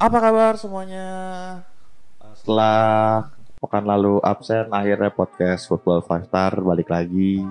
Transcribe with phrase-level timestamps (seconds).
[0.00, 1.06] Apa kabar semuanya?
[2.32, 3.28] Setelah
[3.60, 7.44] pekan lalu absen, akhirnya podcast Football Five Star balik lagi.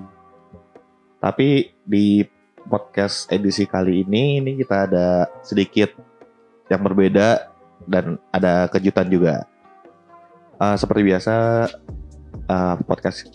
[1.22, 2.26] Tapi di
[2.66, 5.94] podcast edisi kali ini, ini kita ada sedikit
[6.74, 7.54] yang berbeda
[7.86, 9.46] dan ada kejutan juga.
[10.58, 11.34] Uh, seperti biasa,
[12.50, 13.30] uh, podcast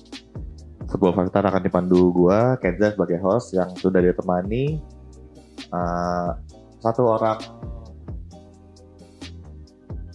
[0.90, 4.82] Football Five Star akan dipandu gua, Kenza sebagai host yang sudah ditemani
[5.70, 6.34] uh,
[6.82, 7.38] satu orang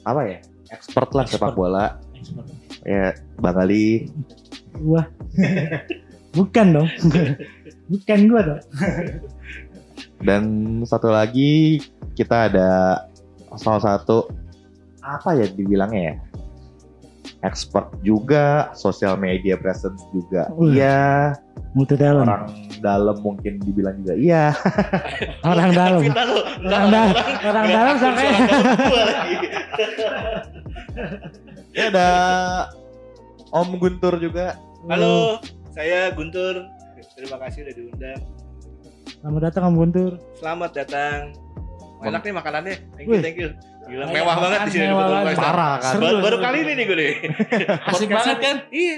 [0.06, 0.38] apa ya
[0.70, 2.48] expert lah sepak bola Expert.
[2.84, 4.08] ya Bang Ali
[4.80, 5.06] Wah.
[6.38, 6.90] Bukan dong.
[7.92, 8.64] Bukan gua dong.
[10.24, 10.44] dan
[10.84, 11.80] satu lagi
[12.16, 13.04] kita ada
[13.56, 14.28] salah satu
[15.00, 16.16] apa ya dibilangnya ya
[17.44, 21.36] expert juga social media presence juga iya
[21.78, 22.26] Multi talent.
[22.26, 22.50] orang
[22.82, 24.50] dalam mungkin dibilang juga iya
[25.50, 26.02] Orang dalam.
[26.02, 27.10] Orang dalam.
[27.46, 28.26] Orang dalam sampai.
[31.78, 32.10] ya ada
[33.54, 34.58] Om Guntur juga
[34.90, 35.38] Halo,
[35.76, 36.66] saya Guntur.
[37.14, 38.22] Terima kasih udah diundang.
[39.20, 40.12] Selamat datang Om Guntur.
[40.40, 41.36] Selamat datang.
[42.00, 42.76] Enak nih makanannya.
[42.96, 43.22] Thank you, Wih.
[43.22, 43.52] thank you.
[43.90, 44.86] Gila, Banyak mewah banget di sini.
[44.86, 45.34] mewah Betul, banget.
[45.34, 45.42] Pak.
[45.42, 46.04] parah kan Seru.
[46.06, 47.12] Baru, baru kali ini nih gue nih.
[47.90, 48.56] Asik banget kan?
[48.70, 48.96] Iya.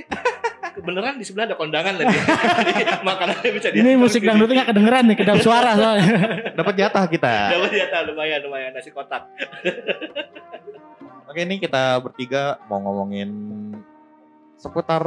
[0.72, 2.16] Beneran di sebelah ada kondangan tadi.
[3.08, 6.08] Makanannya bisa di Ini musik dangdutnya gak kedengeran nih, kedap suara soalnya.
[6.60, 9.24] dapat jatah kita Dapat jatah lumayan, lumayan nasi kotak.
[11.26, 13.32] Oke ini kita bertiga mau ngomongin
[14.56, 15.02] seputar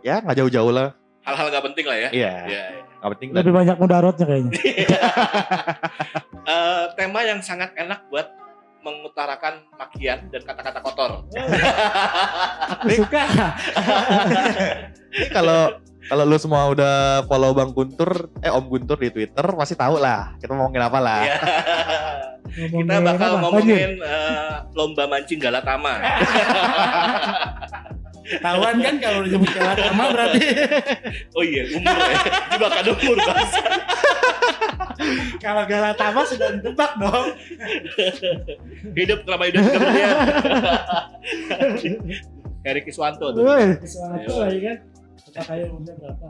[0.00, 0.92] ya nggak jauh-jauh lah.
[1.22, 2.08] Hal-hal gak penting lah ya.
[2.10, 2.34] Iya.
[2.44, 2.64] Iya.
[2.98, 3.28] Nggak penting.
[3.30, 4.52] Dan, Lebih banyak mudaratnya kayaknya.
[6.42, 8.26] Eh, tema yang sangat enak buat
[8.82, 11.24] mengutarakan makian dan kata-kata kotor.
[15.12, 15.78] Ini kalau
[16.10, 20.34] kalau lu semua udah follow Bang Guntur, eh Om Guntur di Twitter pasti tahu lah
[20.42, 21.20] kita mau ngomongin apa lah.
[21.22, 21.38] Iya.
[22.52, 25.94] Kita bakal ngomongin eh, lomba mancing Galatama.
[28.22, 30.40] Tahuan kan kalau disebut Galatama berarti
[31.34, 32.18] Oh iya, umur ya.
[32.54, 33.48] Jebakan umur, Bang.
[35.42, 37.26] kalau Galatama sudah ditebak dong.
[38.94, 40.10] Hidup selama hidup kita berdua.
[42.62, 43.42] Heri Kiswanto tuh.
[43.82, 44.76] Sesuatu lagi kan.
[45.22, 46.26] Kita kayak umurnya berapa?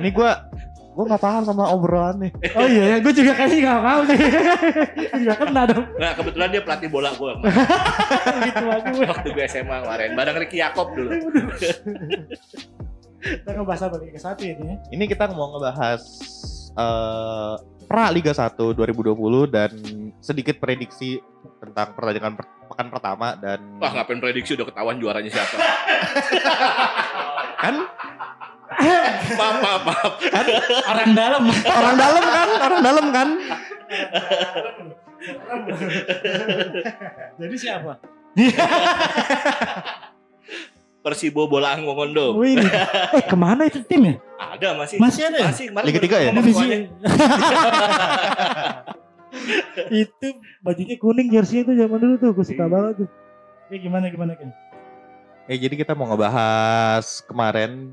[0.00, 0.30] Ini gua
[0.94, 2.30] gua nggak paham sama obrolannya.
[2.54, 4.16] Oh iya, ya, gue juga kayaknya gak mau sih.
[4.94, 5.84] Gue juga kena dong.
[5.94, 7.30] Nah, kebetulan dia pelatih bola gue
[8.44, 9.04] Gitu aja gue.
[9.04, 10.08] waktu gue SMA kemarin.
[10.14, 11.10] Bareng Ricky Yakob dulu.
[13.18, 14.74] Kita ngebahas apa Liga satu ini ya?
[14.90, 16.00] Ini kita mau ngebahas
[16.74, 19.12] eh pra Liga 1 2020
[19.46, 19.70] dan
[20.18, 21.20] sedikit prediksi
[21.58, 25.52] tentang pertandingan per- pekan pertama dan Wah, ngapain prediksi udah ketahuan juaranya siapa?
[27.62, 27.74] kan
[29.38, 30.12] maaf, maaf, maaf.
[30.88, 31.42] Orang dalam.
[31.50, 33.28] orang dalam kan orang dalam kan
[37.38, 37.98] Jadi siapa?
[41.00, 42.32] Persibo Bola Anggongondo.
[42.40, 44.14] Wih, eh ke mana itu tim ya?
[44.40, 44.96] Ada masih.
[44.96, 45.46] Masih ada ya?
[45.52, 46.30] Masih, kemarin Liga tiga ya?
[46.32, 46.88] Divisi.
[49.92, 50.28] itu
[50.64, 52.72] bajunya kuning jersey itu zaman dulu tuh, gue suka Iya.
[52.72, 53.08] banget tuh.
[53.68, 54.48] Eh gimana gimana kan?
[55.44, 57.92] Eh jadi kita mau ngebahas kemarin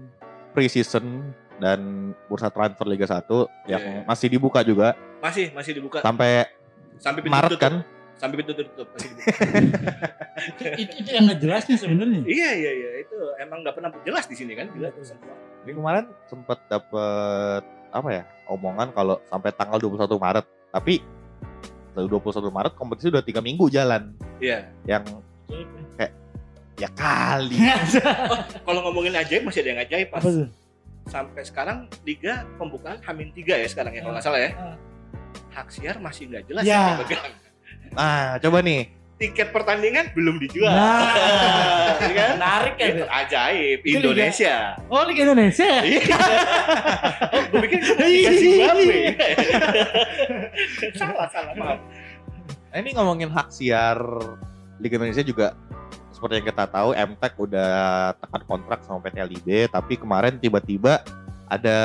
[0.52, 1.80] pre-season dan
[2.26, 3.24] bursa transfer Liga 1
[3.66, 4.02] yang Iya.
[4.04, 6.02] masih dibuka juga Masih, masih dibuka.
[6.02, 6.50] sampai
[6.98, 7.62] Sampai pintu Maret tutup.
[7.62, 7.74] kan.
[8.14, 8.88] Sampai pintu tutup.
[8.94, 9.30] Masih dibuka.
[10.82, 12.22] itu, itu yang nggak jelasnya sebenarnya.
[12.24, 15.34] Iya iya iya itu emang nggak pernah jelas di sini kan jelas semua.
[15.62, 20.46] Ini kemarin sempat dapet apa ya omongan kalau sampai tanggal 21 Maret.
[20.72, 20.94] Tapi
[21.92, 24.14] dari 21 Maret kompetisi udah tiga minggu jalan.
[24.38, 24.70] Iya.
[24.86, 25.04] Yang
[26.82, 27.62] ya kali.
[28.66, 30.48] Kalau ngomongin ajaib masih ada yang ajaib pas Apa tuh?
[31.04, 34.50] sampai sekarang liga pembukaan Hamin 3 ya sekarang ya kalau nggak salah ya.
[34.54, 34.78] Ah.
[35.52, 36.96] Hak siar masih nggak jelas Ya.
[36.96, 37.26] yang pegang.
[37.92, 38.82] Nah coba nih.
[39.18, 40.66] Tiket pertandingan belum dijual.
[40.68, 41.14] Nah,
[42.02, 42.30] Iya kan?
[42.36, 42.90] menarik kan?
[42.92, 44.56] Itu ajaib Itu liga- Indonesia.
[44.88, 45.68] Oh Liga Indonesia.
[45.68, 45.82] ya?
[45.92, 46.18] Iya.
[47.30, 48.98] oh, gue pikir itu Liga Zimbabwe.
[50.96, 51.80] salah salah maaf.
[52.72, 54.00] Nah, ini ngomongin hak siar
[54.78, 55.54] Liga Indonesia juga
[56.22, 57.72] seperti yang kita tahu MTEK udah
[58.22, 61.02] tekan kontrak sama PT LIB tapi kemarin tiba-tiba
[61.50, 61.78] ada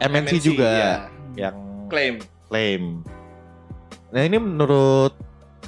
[0.00, 0.96] MNC, juga iya.
[1.36, 1.56] yang
[1.92, 2.16] klaim.
[2.48, 3.04] klaim.
[4.08, 5.12] Nah ini menurut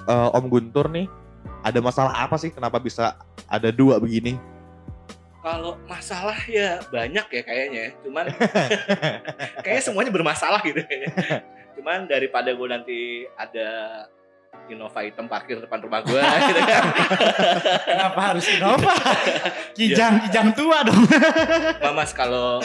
[0.08, 1.04] eh, Om Guntur nih
[1.60, 3.12] ada masalah apa sih kenapa bisa
[3.44, 4.40] ada dua begini?
[5.44, 7.92] Kalau masalah ya banyak ya kayaknya.
[7.92, 8.00] ya.
[8.08, 8.24] Cuman
[9.68, 11.12] kayaknya semuanya bermasalah gitu kayaknya.
[11.76, 13.68] Cuman daripada gue nanti ada
[14.72, 16.16] Innova item parkir depan rumah gue
[16.48, 16.84] gitu kan.
[17.84, 18.94] Kenapa harus Innova?
[19.76, 21.04] Kijang kijang tua dong.
[21.84, 22.64] Mamas kalau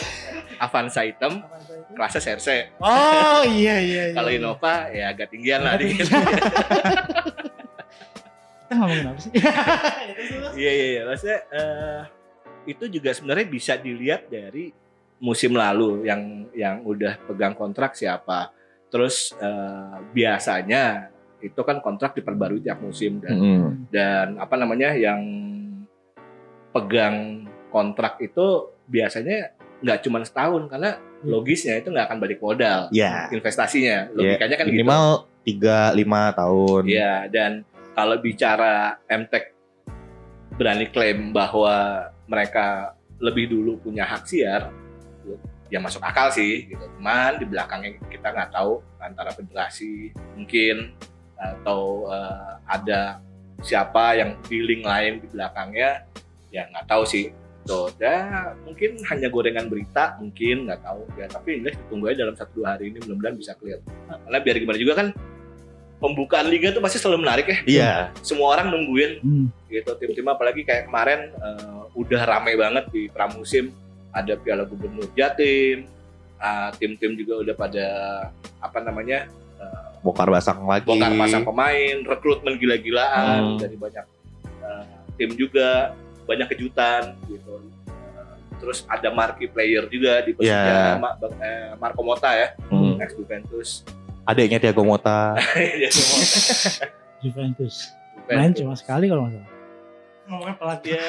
[0.55, 1.43] Avanza item
[1.91, 2.71] kelasnya serse.
[2.79, 4.03] Oh iya iya.
[4.11, 4.15] iya.
[4.15, 6.07] Kalau Innova ya agak tinggian lah dikit.
[8.63, 9.31] Kita ngomongin apa sih?
[10.55, 12.01] Iya iya iya, maksudnya eh,
[12.69, 14.71] itu juga sebenarnya bisa dilihat dari
[15.19, 18.55] musim lalu yang yang udah pegang kontrak siapa.
[18.87, 23.63] Terus eh, biasanya itu kan kontrak diperbarui tiap musim dan Mm-mm.
[23.87, 25.19] dan apa namanya yang
[26.69, 33.31] pegang kontrak itu biasanya nggak cuma setahun karena logisnya itu nggak akan balik modal Ya,
[33.31, 34.75] investasinya logikanya kan gitu.
[34.75, 35.05] minimal
[35.43, 36.83] tiga lima tahun.
[36.85, 37.51] Iya, dan
[37.95, 39.55] kalau bicara MTech
[40.59, 44.71] berani klaim bahwa mereka lebih dulu punya hak siar,
[45.71, 46.67] ya masuk akal sih.
[46.67, 46.83] Gitu.
[46.99, 50.95] Cuman di belakangnya kita nggak tahu antara federasi mungkin
[51.39, 53.23] atau eh, ada
[53.59, 56.03] siapa yang dealing lain di belakangnya,
[56.51, 57.31] ya nggak tahu sih.
[57.63, 61.25] Tuh, ya mungkin hanya gorengan berita, mungkin nggak tahu ya.
[61.27, 63.79] Tapi ini tunggu aja dalam satu dua hari ini mudah-mudahan bisa clear.
[64.07, 65.07] Karena biar gimana juga kan
[65.99, 67.91] pembukaan liga tuh pasti selalu menarik ya Iya.
[68.23, 69.47] semua orang nungguin Hmm.
[69.67, 73.75] gitu tim-tim apalagi kayak kemarin eh, udah ramai banget di pramusim
[74.15, 75.91] ada Piala Gubernur Jatim
[76.39, 77.87] ah, tim-tim juga udah pada
[78.63, 79.27] apa namanya
[79.99, 80.83] Bongkar pasang lagi.
[80.83, 83.57] bongkar pasang pemain rekrutmen gila-gilaan Hmm.
[83.57, 84.05] dari banyak
[84.59, 84.83] eh,
[85.15, 85.93] tim juga
[86.23, 87.57] banyak kejutan gitu
[87.89, 90.97] Eh, terus ada marquee player juga di Persija Yeah.
[90.97, 92.95] Ma- eh, Marco Mota ya Hmm.
[92.97, 93.83] ex Juventus
[94.21, 95.33] Adiknya Thiago Mota.
[95.57, 96.17] Dia semua
[97.19, 97.91] Juventus.
[98.23, 98.57] Main Juventus.
[98.57, 99.49] cuma sekali kalau nggak salah.
[100.23, 100.89] Ngomongnya pelatih.
[100.93, 101.01] Ya.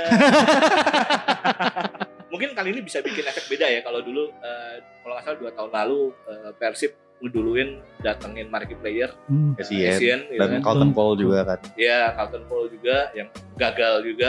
[2.31, 5.51] Mungkin kali ini bisa bikin efek beda ya kalau dulu eh, kalau nggak salah dua
[5.53, 6.91] tahun lalu eh, Persib
[7.21, 9.53] ngeduluin datengin marquee player Hmm.
[9.55, 10.61] Essien, gitu Dan kan.
[10.65, 11.59] Carlton Cole juga kan.
[11.77, 14.29] Ya Carlton Cole juga yang gagal juga.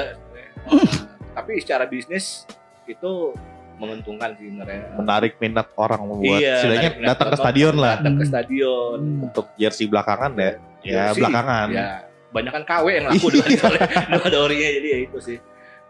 [1.35, 2.43] Tapi secara bisnis
[2.83, 3.31] itu
[3.79, 4.93] menguntungkan sih sebenarnya.
[4.93, 6.38] Menarik minat orang membuat.
[6.38, 7.95] Iya, Setidaknya datang ke stadion lah.
[7.97, 8.29] Datang ke Hmm.
[8.29, 8.97] stadion.
[8.99, 9.25] Hmm.
[9.25, 10.51] Untuk jersey belakangan ya.
[10.81, 11.67] Ya Jersey, belakangan.
[11.71, 11.87] Ya,
[12.29, 15.37] banyak kan KW yang laku dua soalnya dua ada orinya jadi ya itu sih.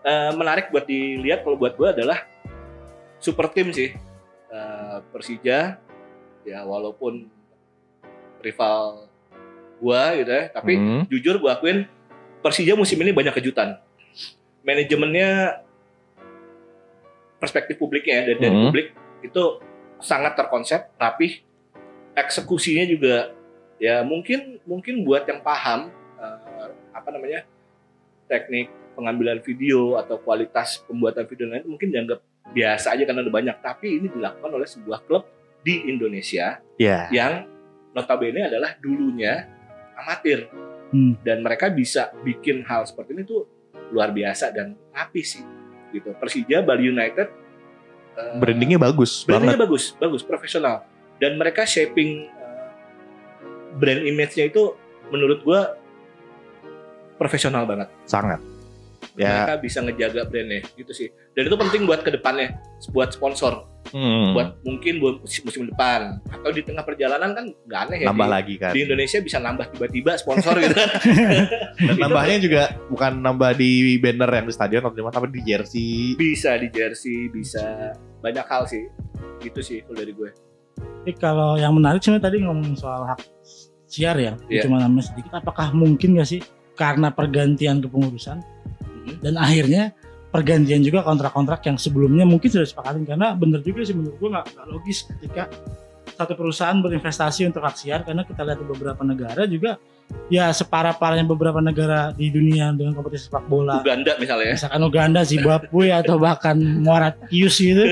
[0.01, 2.25] Eh, menarik buat dilihat kalau buat gue adalah
[3.17, 3.93] super tim sih.
[4.47, 5.77] Eh, Persija
[6.43, 7.27] ya walaupun
[8.41, 9.07] rival
[9.77, 11.03] gua gitu ya, tapi Hmm.
[11.09, 11.85] jujur gua akuin
[12.41, 13.77] Persija musim ini banyak kejutan.
[14.65, 15.61] Manajemennya
[17.37, 18.65] perspektif publiknya ya, dari, dari Hmm.
[18.69, 18.87] publik
[19.21, 19.43] itu
[20.01, 21.41] sangat terkonsep, rapih.
[22.17, 23.33] Eksekusinya juga
[23.77, 25.89] ya mungkin mungkin buat yang paham
[26.21, 27.45] eh, apa namanya
[28.29, 32.21] teknik pengambilan video atau kualitas pembuatan video lain mungkin dianggap
[32.53, 35.23] biasa aja karena ada banyak tapi ini dilakukan oleh sebuah klub
[35.61, 37.05] di Indonesia Ya.
[37.09, 37.45] yang
[37.91, 39.45] notabene adalah dulunya
[39.93, 40.49] amatir
[40.89, 41.15] Hmm.
[41.23, 43.47] dan mereka bisa bikin hal seperti ini tuh
[43.89, 45.39] luar biasa dan rapi sih
[45.89, 47.27] gitu Persija Bali United
[48.11, 49.67] eh, Brandingnya bagus brandingnya banget.
[49.67, 50.83] bagus bagus profesional
[51.15, 52.69] dan mereka shaping eh,
[53.73, 54.75] brand image-nya itu
[55.07, 55.79] menurut gua
[57.15, 58.43] profesional banget Sangat.
[59.13, 59.43] Ya.
[59.43, 62.55] mereka bisa ngejaga brandnya gitu sih dan itu penting buat ke depannya
[62.89, 64.31] buat sponsor Hmm.
[64.31, 68.23] buat mungkin buat musim, musim depan atau di tengah perjalanan kan nggak aneh ya Nambah
[68.23, 68.71] di, lagi kan.
[68.71, 70.89] di Indonesia bisa nambah tiba-tiba sponsor gitu kan
[71.75, 75.41] Dan nambahnya juga bukan nambah di banner yang di stadion atau di mana, tapi di
[75.41, 76.13] jersey.
[76.13, 78.85] bisa di jersey bisa banyak hal sih
[79.41, 80.29] gitu sih kalau dari gue
[81.01, 83.19] Tapi kalau yang menarik sebenarnya tadi ngomongin soal hak
[83.83, 84.61] siar ya, Iya.
[84.63, 85.35] cuma namanya sedikit.
[85.35, 86.39] Apakah mungkin gak sih
[86.73, 88.39] karena pergantian kepengurusan
[89.21, 89.93] Dan akhirnya
[90.31, 94.67] pergantian juga kontrak-kontrak yang sebelumnya mungkin sudah disepakatin karena bener juga sih menurut gua nggak
[94.71, 95.51] logis ketika
[96.15, 99.81] satu perusahaan berinvestasi untuk hak siar karena kita lihat di beberapa negara juga
[100.27, 103.79] ya separah parahnya beberapa negara di dunia dengan kompetisi sepak bola.
[103.79, 104.55] Uganda misalnya ya.
[104.59, 107.83] Misalkan Uganda, Zimbabwe atau bahkan Mauritius gitu,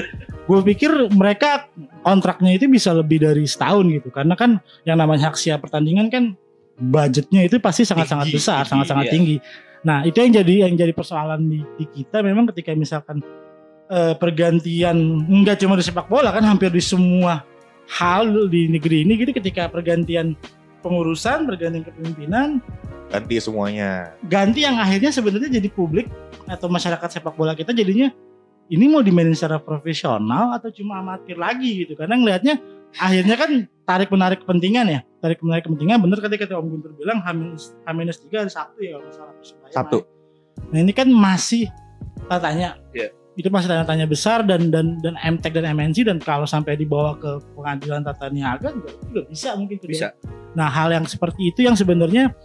[0.48, 1.68] gue pikir mereka
[2.04, 6.36] kontraknya itu bisa lebih dari setahun gitu, karena kan yang namanya hak siar pertandingan kan
[6.80, 9.14] budgetnya itu pasti sangat-sangat Tinggi, besar, tinggi, sangat-sangat iya.
[9.14, 9.38] tinggi.
[9.86, 13.24] Nah itu yang jadi yang jadi persoalan di, di kita memang ketika misalkan
[13.88, 14.96] eh, pergantian
[15.28, 17.44] nggak cuma di sepak bola kan hampir di semua
[17.90, 20.38] hal di negeri ini gitu ketika pergantian
[20.80, 22.64] pengurusan, pergantian kepemimpinan,
[23.10, 24.14] Ganti semuanya.
[24.30, 26.06] ganti yang akhirnya sebenarnya jadi publik
[26.46, 28.14] atau masyarakat sepak bola kita jadinya
[28.70, 32.62] ini mau dimainin secara profesional atau cuma amatir lagi gitu karena ngelihatnya
[33.02, 33.52] akhirnya kan
[33.90, 35.02] tarik menarik kepentingan ya.
[35.18, 40.06] Tarik menarik kepentingan bener ketika Om Guntur bilang H-3 hari Sabtu ya kalau Persebaya main.
[40.70, 41.72] nah ini kan masih
[42.30, 43.10] tanya Iya.
[43.40, 47.16] itu masih tanda tanya besar dan dan dan MTEK dan MNC dan kalau sampai dibawa
[47.16, 50.12] ke pengadilan tata niaga juga, juga bisa mungkin bisa.
[50.54, 52.36] Nah, hal yang seperti itu yang sebenarnya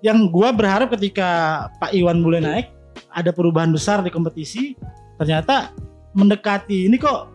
[0.00, 2.66] yang gua berharap ketika Pak Iwan mulai naik
[3.12, 4.72] ada perubahan besar di kompetisi,
[5.20, 5.76] ternyata
[6.16, 7.28] mendekati ini kok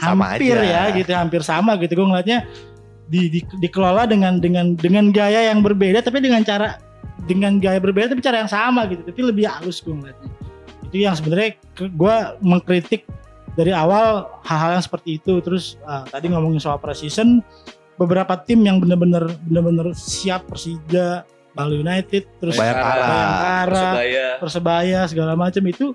[0.00, 1.94] hampir ya gitu, hampir sama gitu.
[1.94, 2.48] Gue ngeliatnya
[3.08, 6.80] di, di- dikelola dengan dengan dengan gaya yang berbeda tapi dengan cara
[7.24, 9.04] dengan gaya berbeda tapi cara yang sama gitu.
[9.04, 10.30] Tapi lebih halus gue ngeliatnya.
[10.88, 13.08] Itu yang sebenarnya gue mengkritik
[13.54, 15.40] dari awal hal-hal yang seperti itu.
[15.40, 17.40] Terus uh, tadi ngomongin soal precision
[17.96, 21.22] beberapa tim yang benar-benar benar-benar siap Persija
[21.54, 23.06] Bali United terus Bayangkara.
[23.06, 24.26] Bayangkara Persebaya.
[24.42, 25.94] Persebaya segala macam itu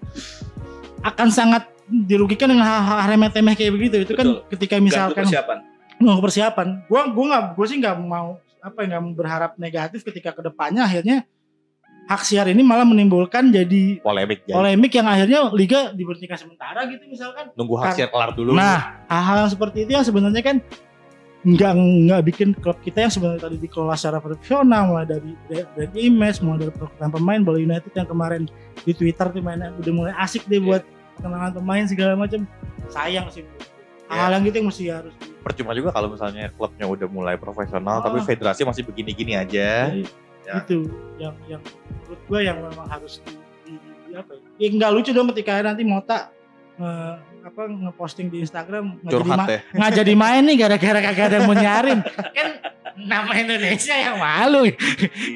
[1.03, 3.95] akan sangat dirugikan dengan hal-hal remeh-temeh kayak begitu.
[4.07, 4.49] Itu kan Betul.
[4.55, 5.68] ketika ganggu misalkan persiapan
[5.99, 10.31] nggak persiapan gua gua nggak gua sih nggak mau apa nggak mau berharap negatif ketika
[10.31, 11.27] ke depannya akhirnya
[12.09, 14.57] hak siar ini malah menimbulkan jadi Polemik jadi.
[14.57, 18.57] polemik yang akhirnya liga diberhentikan sementara gitu misalkan Nunggu hak siar kelar dulu.
[18.57, 20.57] nah hal-hal seperti itu yang sebenarnya kan
[21.39, 26.43] nggak nggak bikin klub kita yang sebenarnya tadi dikelola secara profesional mulai dari dari image
[26.43, 28.43] mulai dari perkenalan pemain Bali United yang kemarin
[28.83, 30.83] di Twitter tuh mainnya udah mulai asik deh buat
[31.23, 32.43] kenalan pemain segala macam
[32.91, 33.47] sayang sih
[34.09, 38.03] hal-hal yang gitu yang mesti harus Percuma juga kalau misalnya klubnya udah mulai profesional Oh.
[38.03, 39.87] tapi federasi masih begini-gini aja.
[39.87, 40.03] Jadi,
[40.41, 40.53] Ya.
[40.59, 40.77] itu
[41.15, 41.61] yang yang
[42.01, 44.41] menurut gue yang memang harus di, di- di- apa ya?
[44.57, 46.33] Ya nggak lucu dong ketika nanti Mota
[46.75, 46.91] nge,
[47.39, 49.59] apa ngeposting di Instagram nggak jadi, ma- ya.
[49.69, 51.99] nggak jadi main nih gara-gara kagak ada yang mau nyarin
[52.33, 52.47] kan
[52.97, 54.67] nama Indonesia yang malu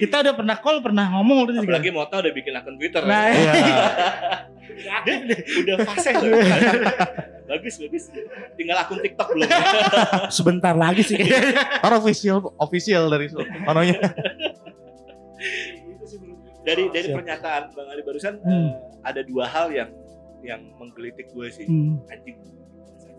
[0.01, 3.53] kita udah pernah call pernah ngomong apalagi Mota udah bikin akun Twitter nah ya.
[4.73, 4.95] Iya.
[5.03, 5.15] Dia
[5.59, 6.39] udah fase loh
[7.43, 8.03] bagus bagus
[8.55, 9.49] tinggal akun TikTok belum
[10.33, 11.53] sebentar lagi sih kayaknya.
[11.77, 13.27] Kan official official dari
[13.59, 13.99] manonya.
[16.63, 17.15] dari dari Siap.
[17.15, 18.49] pernyataan Bang Ali barusan Hmm.
[18.49, 18.69] eh,
[19.03, 19.89] ada dua hal yang
[20.41, 21.99] yang menggelitik gue sih Hmm.
[22.07, 22.39] anjing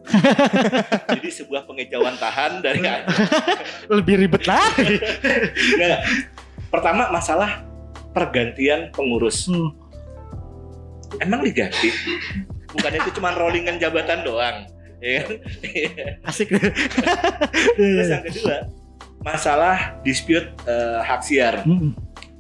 [1.17, 3.09] jadi sebuah pengejauhan tahan dari anjing
[3.91, 4.97] lebih ribet lagi
[5.75, 6.01] Nggak.
[6.69, 7.61] pertama masalah
[8.11, 9.73] pergantian pengurus Hmm.
[11.23, 11.91] Emang diganti
[12.75, 14.67] bukannya itu cuma rollingan jabatan doang
[14.99, 15.37] ya kan?
[16.33, 16.49] Asik.
[17.77, 18.57] Terus yang kedua
[19.21, 21.65] masalah dispute eh, hak siar.
[21.65, 21.93] Hmm.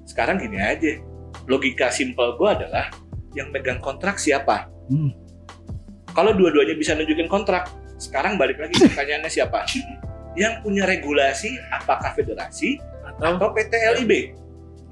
[0.04, 1.00] sekarang gini aja
[1.48, 2.92] logika simpel gue adalah
[3.34, 4.68] yang megang kontrak siapa?
[4.88, 5.10] Hmm.
[6.14, 7.66] kalau dua-duanya bisa nunjukin kontrak
[7.96, 9.64] sekarang balik lagi pertanyaannya siapa?
[10.34, 14.12] Yang punya regulasi apakah federasi atau atau PT LIB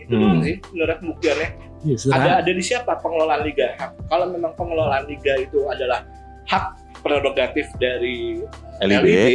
[0.02, 0.42] itu Hmm.
[0.42, 1.48] sih menurut pembuktiannya
[1.84, 6.02] ya, ada ada di siapa pengelolaan liga Hak- kalau memang pengelolaan liga itu adalah
[6.44, 6.64] hak
[7.00, 8.42] prerogatif dari
[8.80, 9.04] LIB.
[9.04, 9.30] LIB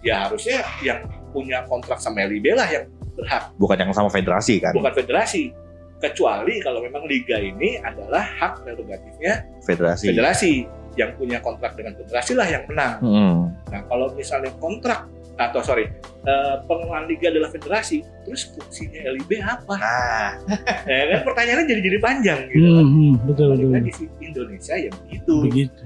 [0.00, 1.00] ya harusnya yang
[1.30, 4.72] punya kontrak sama LIB lah yang berhak Bukan yang sama federasi kan.
[4.72, 5.52] bukan federasi
[5.96, 10.04] kecuali kalau memang liga ini adalah hak prerogatifnya Federasi.
[10.06, 10.52] federasi
[10.94, 13.40] yang punya kontrak dengan federasi lah yang menang Hmm.
[13.66, 15.84] nah kalau misalnya kontrak atau sorry
[16.24, 19.74] eh, pengelolaan liga adalah federasi terus fungsinya LIB apa?
[19.76, 20.30] Nah,
[20.88, 22.64] ya kan pertanyaannya jadi jadi panjang gitu.
[22.64, 23.70] Hmm, kan hmm, betul betul.
[23.92, 25.34] sih Indonesia ya begitu.
[25.44, 25.82] Begitu.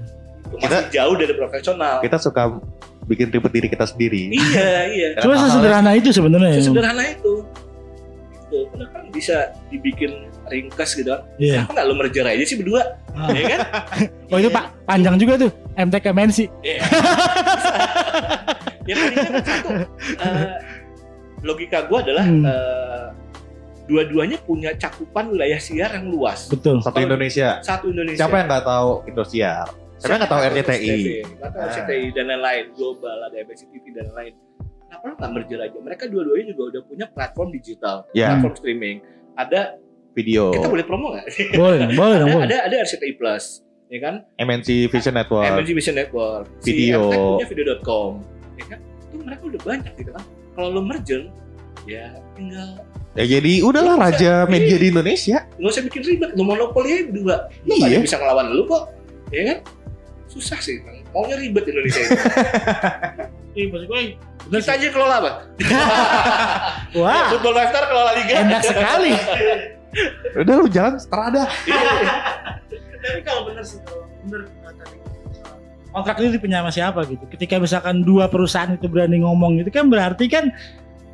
[0.47, 1.95] Itu masih jauh dari profesional.
[1.99, 2.43] kita suka
[3.05, 4.31] bikin ribet diri kita sendiri.
[4.31, 5.07] iya iya.
[5.19, 6.57] Cuma sesederhana itu sebenarnya.
[6.63, 7.43] sesederhana itu.
[8.47, 11.11] Itu kenapa kan bisa dibikin ringkas gitu.
[11.11, 11.63] Kan Iya.
[11.67, 12.83] kenapa nggak lo merger aja sih berdua?
[13.11, 13.27] Ah.
[13.35, 13.59] ya kan?
[14.31, 15.51] Oh itu Pak panjang juga tuh.
[15.75, 16.45] MTK Mensi.
[16.63, 16.81] Iya.
[18.83, 19.69] Ya paling kan satu
[20.25, 20.55] eh,
[21.41, 22.43] logika gue adalah Hmm.
[22.43, 23.05] eh,
[23.83, 26.79] dua-duanya punya cakupan wilayah siar yang luas Betul.
[26.79, 27.59] Satu Indonesia.
[27.59, 29.67] satu Indonesia Siapa yang nggak tahu Indosiar?
[29.97, 30.97] Siapa yang nggak tahu RCTI?
[31.35, 31.67] Nggak tahu Ah.
[31.67, 34.33] RCTI dan lain-lain, global ada MBC TV dan lain-lain.
[34.81, 35.77] Kenapa lo nggak merger aja?
[35.77, 38.97] Mereka dua-duanya juga udah punya platform digital, Ya, platform streaming.
[39.33, 39.61] Ada,
[40.11, 40.51] video.
[40.51, 41.25] kita boleh promo nggak?
[41.53, 42.43] Boleh, boleh ada, boleh.
[42.43, 43.43] ada, ada RCTI Plus,
[43.87, 44.15] ya kan?
[44.37, 45.45] MNC Vision Network.
[45.47, 46.99] MNC Vision Network, Video.
[47.03, 48.11] si punya video.com,
[48.67, 48.79] kan?
[49.07, 50.23] Itu mereka udah banyak gitu kan.
[50.51, 51.21] Kalau lo merger,
[51.83, 55.43] ya tinggal Ya jadi udahlah raja media di Indonesia.
[55.53, 57.35] nggak usah bikin ribet, lo monopoli aja dua.
[57.61, 57.99] Lo Iya.
[57.99, 58.87] bisa ngelawan lu kok,
[59.29, 59.57] ya kan?
[60.25, 61.03] Susah sih, Bang.
[61.11, 62.15] maunya ribet Indonesia ini.
[63.51, 64.01] Iya, maksud gue
[64.47, 64.79] bener Kita sih.
[64.79, 65.31] aja kelola apa?
[66.95, 68.33] Wah, Football Lifestyle kelola liga.
[68.39, 69.11] enak sekali.
[70.33, 71.51] Udah lu jalan strada.
[73.01, 74.83] Tapi kalau benar sih, kalau benar kata
[75.91, 77.23] kontrak itu punya sama siapa gitu.
[77.27, 80.49] Ketika misalkan dua perusahaan itu berani ngomong itu kan berarti kan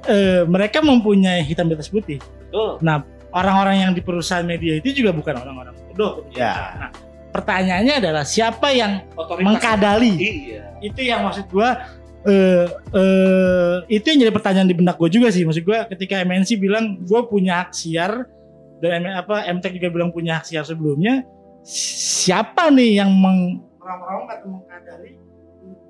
[0.05, 2.21] eh, mereka mempunyai hitam di atas putih.
[2.47, 2.79] Betul.
[3.27, 6.23] Orang-orang yang di perusahaan media itu juga bukan orang-orang bodoh.
[6.31, 6.79] Ya.
[6.79, 6.89] Nah,
[7.35, 9.45] pertanyaannya adalah siapa yang Otoritas.
[9.45, 10.13] mengkadali?
[10.15, 10.63] Iya.
[10.79, 11.89] itu yang maksud gua
[12.23, 16.57] eh eh, itu yang jadi pertanyaan di benak gue juga sih maksud gua ketika MNC
[16.57, 18.29] bilang gue punya hak siar
[18.77, 21.25] dan M- apa MTech juga bilang punya hak siar sebelumnya
[21.65, 25.11] si- siapa nih yang meng orang-orang atau mengkadari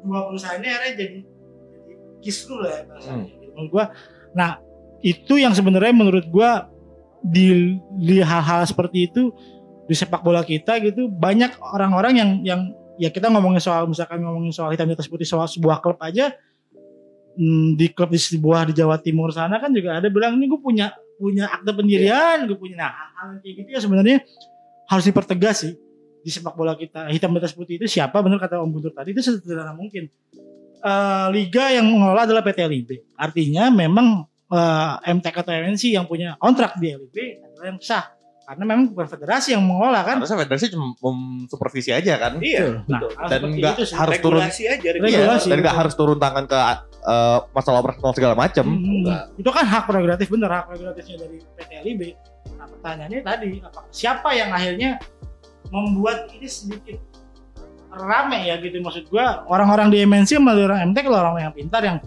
[0.06, 1.18] dua perusahaan ini akhirnya jadi
[1.74, 3.26] jadi kisru lah ya bahasanya.
[3.58, 3.86] Menurut gua
[4.38, 4.52] nah
[5.02, 6.70] itu yang sebenarnya menurut gua
[7.26, 9.34] di di hal-hal seperti itu
[9.90, 12.62] di sepak bola kita gitu banyak orang-orang yang yang
[13.02, 16.34] ya kita ngomongin soal misalkan ngomongin soal hitam di atas soal sebuah klub aja
[17.38, 20.60] hmm, di klub di sebuah di Jawa Timur sana kan juga ada bilang ini gue
[20.60, 24.18] punya punya akte pendirian, gue punya nah hal yang kayak gitu ya sebenarnya
[24.86, 25.74] harus dipertegas sih
[26.20, 27.08] di sepak bola kita.
[27.08, 28.20] Hitam di atas putih itu siapa?
[28.20, 30.08] Benar kata Om Guntur tadi itu sederhana mungkin.
[30.78, 32.90] Eh, liga yang mengelola adalah PT LIB.
[33.16, 38.06] Artinya memang eh, MTK atau MNC yang punya kontrak di LIB adalah yang sah.
[38.48, 40.24] Karena memang bukan federasi yang mengelola kan.
[40.24, 40.96] Harusnya federasi cuma
[41.46, 42.40] supervisi aja kan.
[42.40, 43.12] Iya, Nah, betul.
[43.28, 44.40] Dan nggak harus turun.
[44.40, 45.16] regulasi aja regulasi.
[45.20, 46.56] Regulasi, dan nggak harus turun tangan ke
[47.04, 48.64] eh, masalah operasional segala macam.
[48.64, 49.22] Hmm, Enggak.
[49.36, 52.02] itu kan hak prerogatif bener hak prerogatifnya dari PT LIB.
[52.56, 54.90] Nah pertanyaannya tadi apa siapa yang akhirnya
[55.68, 57.00] membuat ini sedikit
[57.90, 61.82] rame ya gitu maksud gua orang-orang di MNC melalui orang MT kalau orang yang pintar
[61.82, 61.98] yang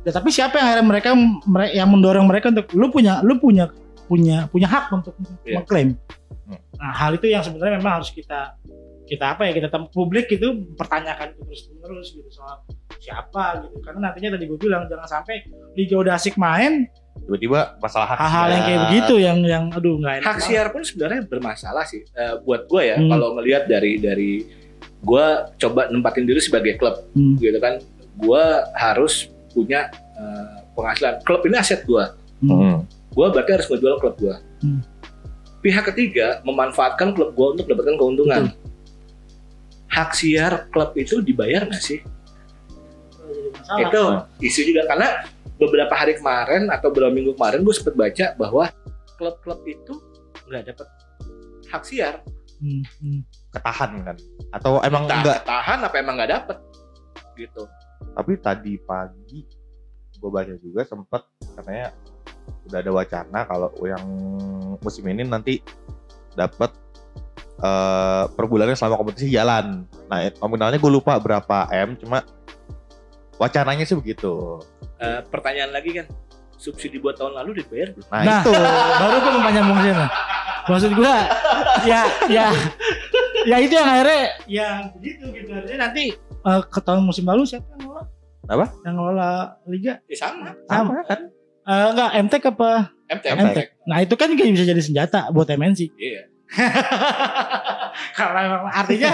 [0.00, 1.08] ya, tapi siapa yang akhirnya mereka
[1.44, 3.68] mere- yang mendorong mereka untuk lu punya lu punya
[4.04, 5.12] punya punya hak untuk
[5.44, 5.60] Iya.
[5.60, 5.96] mengklaim.
[6.44, 6.60] Hmm.
[6.76, 8.56] Nah hal itu yang sebenarnya memang harus kita
[9.04, 12.64] kita apa ya kita tem- publik itu pertanyakan terus menerus gitu soal
[12.96, 15.44] siapa gitu karena nantinya tadi gue bilang jangan sampai
[15.76, 20.14] liga udah asik main Tiba-tiba masalah hak hal-hal yang kayak begitu yang yang aduh nggak
[20.18, 23.08] enak Hak siar pun sebenarnya bermasalah sih Eh, buat gue ya Hmm.
[23.08, 24.44] kalau ngelihat dari dari
[25.00, 27.36] gue coba nempatin diri sebagai klub Hmm.
[27.36, 27.80] gitu kan
[28.14, 28.44] gue
[28.74, 32.04] harus punya eh, penghasilan klub ini aset gue
[32.40, 32.50] Hmm.
[32.50, 32.76] Hmm.
[33.08, 34.80] gue berarti harus ngejual klub gue Hmm.
[35.60, 38.42] pihak ketiga memanfaatkan klub gue untuk mendapatkan keuntungan
[39.86, 42.02] hak siar klub itu dibayar nggak sih
[43.54, 43.80] Masalah.
[43.80, 44.02] itu
[44.44, 45.08] isu juga karena
[45.58, 48.64] beberapa hari kemarin atau beberapa minggu kemarin gue sempat baca bahwa
[49.14, 49.94] klub-klub itu
[50.50, 50.88] nggak dapat
[51.70, 52.20] hak siar.
[52.62, 53.20] Hmm, hmm.
[53.50, 54.16] ketahan kan?
[54.54, 56.58] Atau emang Entah enggak tahan apa emang nggak dapat
[57.38, 57.62] gitu.
[58.14, 59.40] Tapi tadi pagi
[60.18, 61.22] gue baca juga sempet
[61.58, 61.92] katanya
[62.70, 64.04] udah ada wacana kalau yang
[64.80, 65.60] musim ini nanti
[66.32, 66.72] dapat
[67.54, 69.86] eh per bulannya selama kompetisi jalan.
[70.10, 72.22] Nah nominalnya gue lupa berapa m cuma
[73.38, 74.62] wacananya sih begitu
[74.94, 76.06] Eh, pertanyaan lagi kan
[76.54, 77.90] subsidi buat tahun lalu dibayar?
[77.92, 78.06] Belum?
[78.08, 78.40] nah, Nah.
[78.40, 78.52] itu.
[78.94, 80.06] baru gue mau nyambung sana
[80.64, 81.14] maksud gue
[81.84, 82.02] ya
[82.32, 82.48] ya
[83.44, 85.50] ya itu yang akhirnya yang begitu gitu.
[85.52, 88.02] Artinya nanti eh, ke tahun musim lalu siapa yang ngelola?
[88.44, 88.66] Apa?
[88.84, 89.30] yang ngelola
[89.68, 89.94] liga?
[90.08, 90.52] Ya sama.
[90.68, 91.20] Sama kan?
[91.64, 92.72] Eh, enggak MTK apa?
[93.04, 93.40] MT MT.
[93.44, 96.22] MT nah itu kan juga bisa jadi senjata buat MNC iya.
[98.16, 99.10] Kalau emang artinya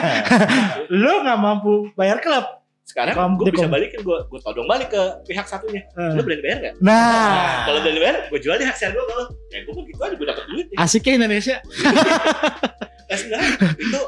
[1.03, 2.45] lu nggak mampu bayar klub
[2.85, 5.87] sekarang Kom- gue bisa balikin gue gue todong balik ke pihak satunya.
[5.95, 6.75] Eh, lu berani bayar nggak?
[6.83, 7.62] Nah.
[7.71, 10.14] Kalau berani bayar gue jual deh hak siar gue kalau ya gue mau gitu aja
[10.19, 10.77] gue dapat duit ya.
[10.83, 11.57] asiknya Indonesia.
[11.62, 14.01] Nah, sebenarnya itu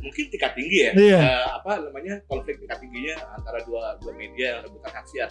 [0.00, 0.92] mungkin tingkat tinggi ya.
[0.96, 1.18] Iya.
[1.20, 5.30] Eh, apa namanya konflik tingkat tingginya antara dua dua media yang rebutan hak siar.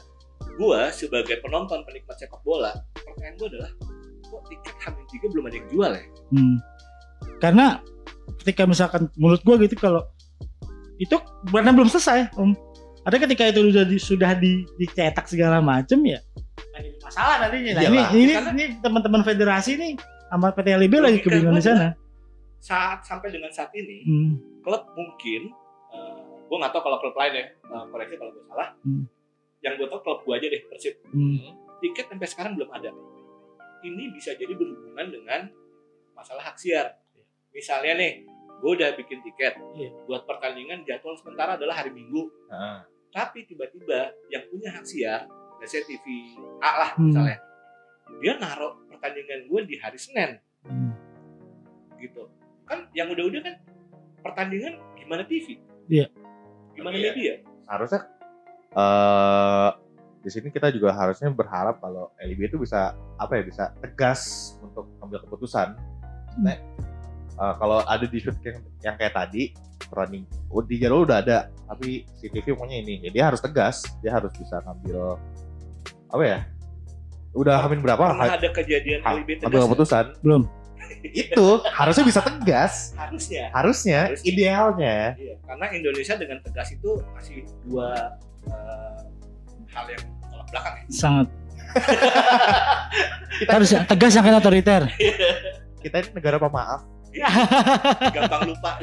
[0.55, 3.71] Gue sebagai penonton penikmat sepak bola pertanyaan gue adalah
[4.29, 6.05] kok tiket hamil tiga belum ada yang jual ya?
[6.29, 6.57] Hmm.
[7.41, 7.65] Karena
[8.43, 10.05] ketika misalkan menurut gua gitu kalau
[10.99, 11.15] itu
[11.49, 12.51] karena belum selesai, Om.
[13.09, 16.21] Ada ketika itu sudah di, sudah di, dicetak segala macam ya
[16.77, 17.71] ini masalah nantinya.
[17.71, 18.09] Nah, ini Iyalah.
[18.13, 19.91] ini, Karena- ini teman-teman federasi nih
[20.29, 21.87] sama PT LIB lagi Logika kebingungan di sana.
[22.59, 24.31] saat sampai dengan saat ini Hmm.
[24.61, 25.49] klub mungkin
[26.45, 29.03] gue nggak tahu kalau klub lain ya eh, koreksi kalau gue salah Hmm.
[29.59, 31.55] yang gue tahu klub gue aja deh persib Hmm.
[31.79, 32.91] tiket sampai sekarang belum ada
[33.81, 35.41] ini bisa jadi berhubungan dengan
[36.13, 36.93] masalah hak siar
[37.49, 38.11] misalnya nih
[38.59, 39.89] gue udah bikin tiket Iya.
[40.05, 45.25] buat pertandingan jadwal sementara adalah hari minggu Nah, tapi tiba-tiba yang punya hak siar
[45.57, 46.05] biasanya TV
[46.59, 47.09] A lah Hmm.
[47.09, 47.37] misalnya
[48.19, 50.93] dia naruh pertandingan gue di hari Senin Hmm.
[51.97, 52.29] gitu
[52.63, 53.55] kan yang udah-udah kan
[54.21, 56.07] pertandingan gimana TV Iya.
[56.73, 57.03] gimana Iya.
[57.11, 57.33] media
[57.65, 58.01] harusnya
[58.69, 59.69] eh
[60.19, 64.21] di sini kita juga harusnya berharap kalau LIB itu bisa apa ya bisa tegas
[64.59, 65.79] untuk ambil keputusan.
[66.43, 66.59] Nah,
[67.39, 69.55] eh, kalau ada dispute yang, yang kayak tadi
[69.95, 72.99] running oh, di jadwal udah ada tapi si TV maunya ini.
[73.07, 75.17] Ya dia harus tegas dia harus bisa ngambil
[76.09, 76.39] apa ya
[77.37, 78.03] udah hamin berapa?
[78.11, 80.05] Pernah ha, ada kejadian ha, ambil tegas keputusan.
[80.25, 80.43] Belum.
[81.21, 82.97] itu harusnya bisa tegas.
[82.97, 83.53] Harusnya.
[83.53, 84.25] Harusnya Harusnya.
[84.25, 84.97] idealnya.
[85.15, 88.17] Iya, karena Indonesia dengan tegas itu masih dua
[88.49, 88.97] eh,
[89.69, 90.85] hal yang tolak belakang ya.
[90.89, 91.27] Sangat.
[93.53, 94.81] Harus yang tegas yang kan otoriter.
[95.79, 96.83] kita ini negara pemaaf
[98.15, 98.77] Gampang lupa.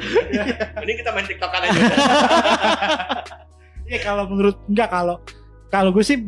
[0.77, 1.79] Mending kita main tiktokan aja.
[3.87, 5.15] Iya kalau menurut enggak kalau
[5.71, 6.19] kalau gue sih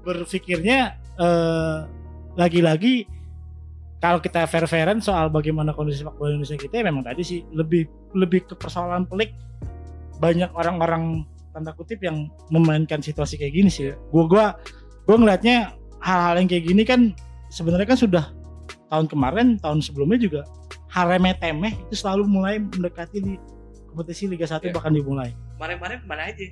[0.00, 1.78] berpikirnya eh,
[2.40, 3.04] lagi-lagi
[4.00, 7.84] kalau kita fair-fairan soal bagaimana kondisi sepak bola Indonesia kita ya memang tadi sih lebih
[8.16, 9.36] lebih ke persoalan pelik
[10.24, 13.92] banyak orang-orang tanda kutip yang memainkan situasi kayak gini sih.
[14.08, 14.56] Gue gua
[15.04, 17.00] gue ngelihatnya hal-hal yang kayak gini kan
[17.52, 18.24] sebenarnya kan sudah
[18.88, 20.40] tahun kemarin tahun sebelumnya juga
[20.92, 23.34] hal remeh-temeh itu selalu mulai mendekati di
[23.88, 24.72] kompetisi Liga 1 Iya.
[24.72, 26.46] bahkan dimulai Kemarin-kemarin ke mana aja?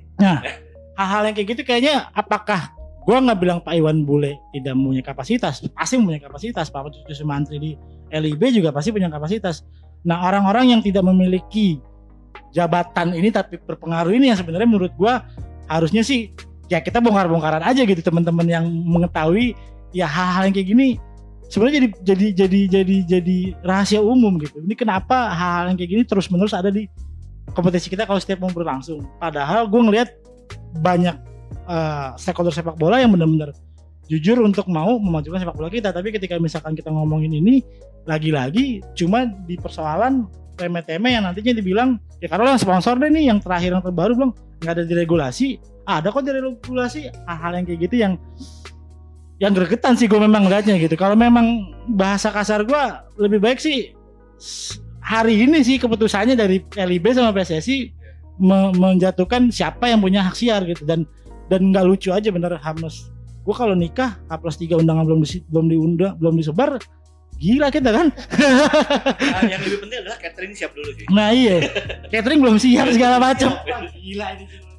[0.97, 5.65] hal-hal yang kayak gitu kayaknya apakah gua nggak bilang Pak Iwan Bule tidak punya kapasitas,
[5.73, 6.69] pasti punya kapasitas.
[6.69, 7.71] Pak Cucu Sumantri di
[8.09, 9.65] LIB juga pasti punya kapasitas.
[10.05, 11.81] Nah orang-orang yang tidak memiliki
[12.51, 15.25] jabatan ini tapi berpengaruh ini yang sebenarnya menurut gua
[15.65, 16.29] harusnya sih
[16.67, 19.55] ya kita bongkar-bongkaran aja gitu teman-teman yang mengetahui
[19.91, 20.87] ya hal-hal yang kayak gini
[21.51, 24.63] sebenarnya jadi jadi jadi jadi jadi rahasia umum gitu.
[24.63, 26.87] Ini kenapa hal-hal yang kayak gini terus-menerus ada di
[27.51, 29.03] kompetisi kita kalau setiap mau berlangsung.
[29.19, 30.09] Padahal gue ngelihat
[30.79, 31.13] banyak
[31.67, 33.51] uh, stakeholder sepak bola yang benar-benar
[34.07, 35.91] jujur untuk mau memajukan sepak bola kita.
[35.91, 37.59] Tapi ketika misalkan kita ngomongin ini
[38.07, 41.89] lagi-lagi cuma di persoalan remeh-temeh yang nantinya dibilang
[42.21, 45.57] ya karena sponsor deh nih yang terakhir yang terbaru bilang nggak ada diregulasi
[45.89, 48.13] ada kok diregulasi hal-hal yang kayak gitu yang
[49.41, 50.93] yang gregetan sih gue memang ngeliatnya gitu.
[50.93, 52.83] Kalau memang bahasa kasar gue
[53.17, 53.97] lebih baik sih
[55.01, 57.89] hari ini sih keputusannya dari LIB sama PSSI
[58.37, 60.85] me menjatuhkan siapa yang punya hak siar gitu.
[60.85, 61.09] Dan
[61.49, 63.09] dan nggak lucu aja bener Hamas
[63.41, 66.77] gue kalau nikah H plus tiga undangan belum di, belum diundang belum disebar
[67.41, 68.07] gila kita kan.
[69.31, 71.05] Nah, yang lebih penting adalah catering siap dulu sih.
[71.09, 71.65] nah iya.
[72.13, 73.57] Catering belum siap segala macam
[73.97, 74.70] gila ini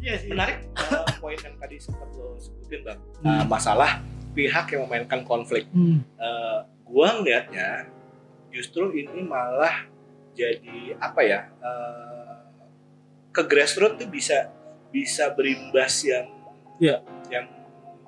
[0.00, 2.98] iya sih Menarik uh, poin yang tadi sempat lo sebutin bang.
[3.20, 3.26] Hmm.
[3.26, 3.90] Uh, masalah
[4.32, 5.68] pihak yang memainkan konflik.
[5.70, 6.00] Hmm.
[6.16, 7.86] Uh, gua ngelihatnya
[8.48, 9.86] justru ini malah
[10.32, 11.40] jadi apa ya?
[11.60, 12.40] Uh,
[13.30, 14.50] ke grassroots tuh bisa
[14.90, 16.26] bisa berimbas yang
[16.80, 16.96] Iya.
[17.28, 17.46] yang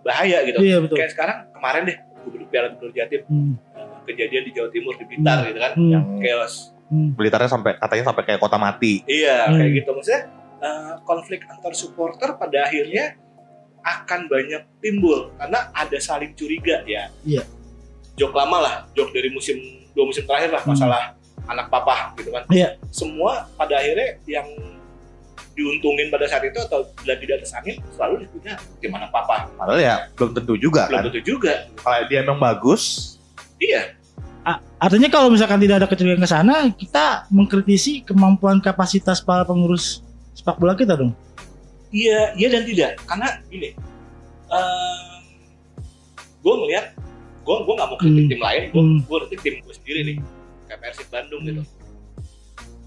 [0.02, 0.58] bahaya gitu.
[0.64, 3.54] iya betul Kayak sekarang kemarin deh gubernur Piala Gubernur Jatim hmm.
[3.76, 5.48] uh, kejadian di Jawa Timur di Blitar Hmm.
[5.52, 5.90] gitu kan, Hmm.
[5.92, 6.54] yang chaos.
[6.90, 7.14] Hmm.
[7.14, 9.04] Blitarnya sampai katanya sampai kayak kota mati.
[9.06, 9.60] Iya, Hmm.
[9.60, 10.20] kayak gitu maksudnya
[10.62, 13.18] uh, konflik antar supporter pada akhirnya
[13.82, 17.10] akan banyak timbul karena ada saling curiga ya.
[17.26, 17.42] Iya.
[18.14, 19.58] Jok lama lah, jok dari musim
[19.92, 20.72] dua musim terakhir lah Hmm.
[20.72, 21.02] masalah
[21.50, 22.46] anak papa gitu kan.
[22.48, 22.78] Iya.
[22.94, 24.46] Semua pada akhirnya yang
[25.52, 29.96] diuntungin pada saat itu atau bila tidak atas angin selalu disebutnya gimana papa Padahal ya
[30.16, 31.04] belum tentu juga belum kan.
[31.12, 33.14] tentu juga Kalau dia emang bagus,
[33.60, 33.92] iya
[34.82, 40.56] Artinya kalau misalkan tidak ada kecurigaan ke sana, kita mengkritisi kemampuan kapasitas para pengurus sepak
[40.56, 41.12] bola kita dong.
[41.92, 42.96] Iya, iya dan tidak.
[43.04, 43.76] Karena gini,
[46.40, 46.86] gue ngeliat,
[47.42, 48.30] gue gue nggak mau kritik Hmm.
[48.32, 48.98] tim lain, gue Hmm.
[49.02, 50.16] gue kritik tim gue sendiri nih,
[50.66, 51.62] kayak Persib Bandung gitu.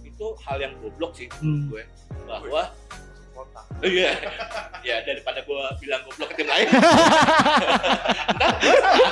[0.02, 1.70] Itu hal yang goblok sih Hmm.
[1.70, 1.84] gue,
[2.26, 2.74] bahwa
[3.84, 4.16] Iya,
[4.80, 6.68] ya daripada gue bilang goblok ke tim lain,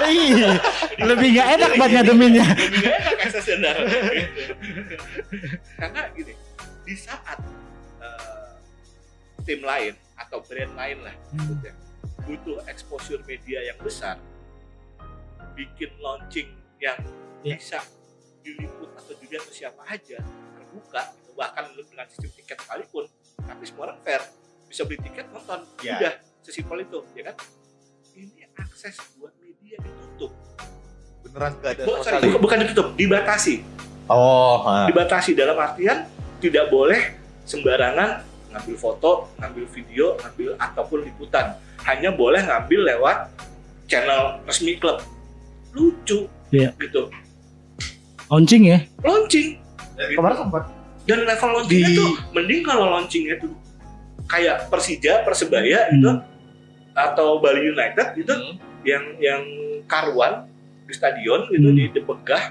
[0.04, 0.50] Iya,
[1.04, 2.48] lebih nggak enak buat ngademinnya.
[2.48, 3.76] lebih gak enak benar.
[5.76, 6.34] Karena gini,
[6.88, 7.73] di saat eh,
[9.44, 11.74] tim lain atau brand lain lah maksudnya
[12.24, 14.16] butuh exposure media yang besar,
[15.54, 16.96] bikin launching yang
[17.44, 17.60] Ya.
[17.60, 17.80] bisa
[18.40, 20.24] diliput atau dilihat ke siapa aja,
[20.56, 21.36] terbuka, gitu.
[21.36, 23.06] bahkan dengan sistem tiket sekalipun,
[23.38, 24.24] tapi semua orang fair,
[24.64, 26.00] bisa beli tiket nonton, Ya.
[26.00, 27.36] udah sesimpel itu, ya kan?
[28.16, 30.32] Ini akses buat media ditutup.
[31.24, 33.64] beneran gak ada Bu- sorry, bukan ditutup, dibatasi.
[34.06, 34.86] Oh, ha.
[34.86, 36.08] Dibatasi dalam artian
[36.40, 41.58] tidak boleh sembarangan ngambil foto, ngambil video, ngambil ataupun liputan.
[41.84, 43.18] Hanya boleh ngambil lewat
[43.86, 45.02] channel resmi klub.
[45.74, 46.70] Lucu, Iya.
[46.78, 47.10] gitu.
[48.30, 48.80] Launching ya.
[49.02, 49.58] Launching
[49.94, 50.64] kemarin sempat
[51.04, 53.52] dan level launchingnya Di- tuh mending kalau launchingnya tuh
[54.26, 55.98] kayak Persija, Persebaya Hmm.
[56.00, 56.12] itu
[56.94, 58.56] atau Bali United gitu Hmm.
[58.82, 59.42] yang yang
[59.84, 60.48] karuan
[60.86, 61.76] di stadion gitu Hmm.
[61.76, 62.44] di Depegah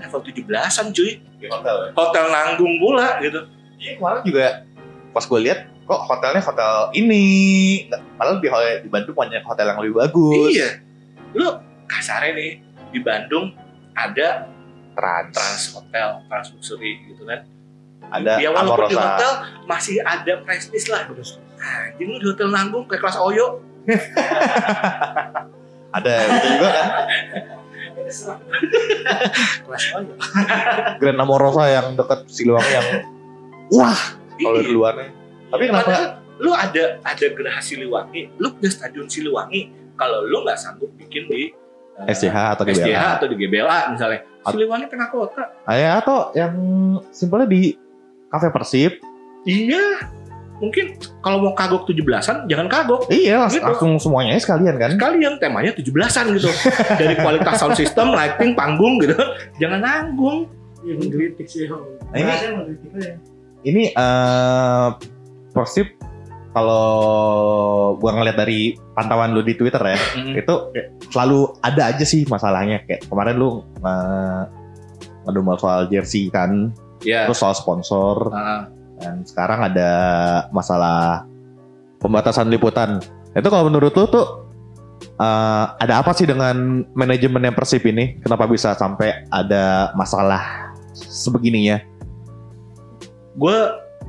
[0.00, 1.20] level 17-an cuy.
[1.36, 1.90] di hotel ya.
[1.94, 3.40] Hotel nanggung pula gitu.
[3.76, 4.46] Iya kemarin juga
[5.10, 7.24] pas gue lihat kok hotelnya hotel ini,
[8.14, 8.48] padahal di,
[8.86, 10.54] di Bandung banyak hotel yang lebih bagus.
[10.54, 10.68] Iya.
[11.34, 11.48] Lu
[11.90, 12.50] kasarnya nih
[12.94, 13.50] di Bandung
[13.94, 14.46] ada
[14.94, 17.46] Trans, Trans Hotel, Trans Luxury gitu kan.
[18.10, 19.32] ada ya walaupun di hotel
[19.70, 21.06] masih ada prestis lah.
[21.06, 23.62] Anjing lu di hotel nanggung kayak kelas Oyo.
[25.90, 26.86] Ada itu juga kan
[29.66, 30.14] Kelas Oyo.
[30.98, 32.86] Grand Amorosa yang dekat Siliwangi yang
[33.74, 33.98] wah
[34.42, 34.76] kalau dari Iya.
[34.76, 35.08] luarnya.
[35.46, 36.06] Tapi Iya, kenapa padahal
[36.38, 39.60] lu ada ada Geraha Siliwangi, lu punya stadion Siliwangi.
[39.94, 41.52] Kalau lu nggak sanggup bikin di
[42.00, 43.20] eh, SCH atau GBLA?
[43.20, 44.20] atau di GBLA misalnya.
[44.40, 45.42] At- Siliwangi tengah kota.
[45.62, 46.54] Ah, ya, atau yang
[47.10, 47.76] simpelnya di
[48.26, 48.96] Cafe Persib.
[49.42, 50.08] Iya.
[50.56, 53.08] Mungkin kalau mau kagok 17-an jangan kagok.
[53.08, 53.68] Iya, langsung, Gitu.
[53.68, 54.90] langsung semuanya sekalian kan.
[54.92, 56.48] Sekalian temanya 17-an gitu.
[57.00, 59.16] Dari kualitas sound system, lighting, panggung gitu.
[59.56, 60.48] Jangan nanggung.
[60.80, 61.64] Iya mengkritik sih.
[61.64, 61.80] Nah,
[62.14, 63.12] ini- Saya mengkritik aja.
[63.60, 64.88] Ini eh
[65.50, 65.88] Persib
[66.50, 69.98] kalau gua ngeliat dari pantauan lu di Twitter ya,
[70.34, 72.82] itu kayak selalu ada aja sih masalahnya.
[72.86, 74.42] Kayak kemarin lu uh,
[75.26, 76.74] ngedumel soal jersey kan,
[77.06, 77.24] Ya.
[77.24, 78.68] terus soal sponsor, Ah,
[79.00, 79.90] dan sekarang ada
[80.52, 81.24] masalah
[82.00, 83.00] pembatasan liputan
[83.32, 84.26] Itu kalau menurut lu tuh
[85.00, 88.18] eh, ada apa sih dengan manajemen yang Persib ini?
[88.18, 91.78] Kenapa bisa sampai ada masalah sebegininya?
[93.40, 93.56] Gue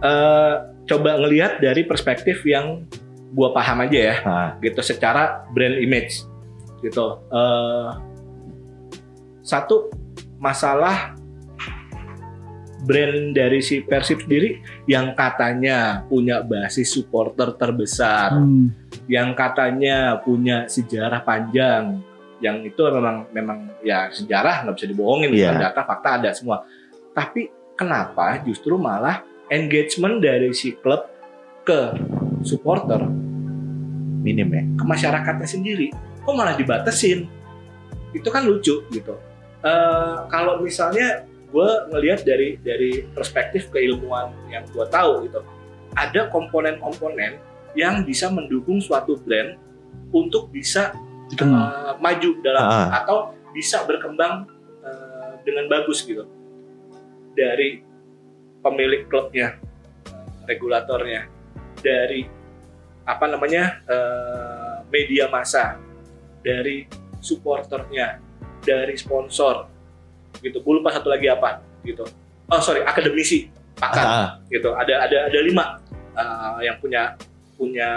[0.04, 0.54] eh,
[0.92, 2.84] coba ngelihat dari perspektif yang
[3.32, 6.28] gue paham aja ya, Nah, gitu secara brand image,
[6.84, 7.24] gitu.
[7.32, 7.90] Eh,
[9.40, 9.88] satu
[10.36, 11.16] masalah
[12.84, 18.74] brand dari si Persib sendiri yang katanya punya basis supporter terbesar, Hmm.
[19.08, 22.02] yang katanya punya sejarah panjang,
[22.42, 26.66] yang itu memang memang ya sejarah nggak bisa dibohongin, bukan data fakta ada semua.
[27.14, 31.10] Tapi kenapa justru malah engagement dari si klub
[31.66, 31.98] ke
[32.46, 33.02] supporter,
[34.22, 34.62] minim ya.
[34.78, 35.90] ke masyarakatnya sendiri,
[36.22, 37.26] kok malah dibatasin?
[38.14, 39.16] Itu kan lucu gitu.
[39.66, 45.42] Eh, kalau misalnya gue ngelihat dari dari perspektif keilmuan yang gue tahu gitu,
[45.98, 47.42] ada komponen-komponen
[47.74, 49.58] yang bisa mendukung suatu brand
[50.14, 50.94] untuk bisa
[51.34, 52.88] eh, maju dalam Ah.
[53.04, 54.46] atau bisa berkembang
[54.86, 56.41] eh, dengan bagus gitu
[57.34, 57.82] dari
[58.62, 59.58] pemilik klubnya
[60.08, 61.28] eh, regulatornya
[61.82, 62.28] dari
[63.08, 65.80] apa namanya eh, media massa
[66.44, 66.86] dari
[67.22, 68.18] supporternya
[68.62, 69.70] dari sponsor
[70.42, 70.62] gitu.
[70.62, 72.06] Gue lupa satu lagi apa gitu.
[72.52, 74.74] Oh sorry akademisi pakar Ah, gitu.
[74.74, 75.80] Ada ada ada lima
[76.18, 77.16] uh, yang punya
[77.56, 77.90] punya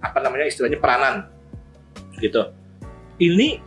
[0.00, 1.28] apa namanya istilahnya peranan
[2.18, 2.50] gitu.
[3.20, 3.62] Ini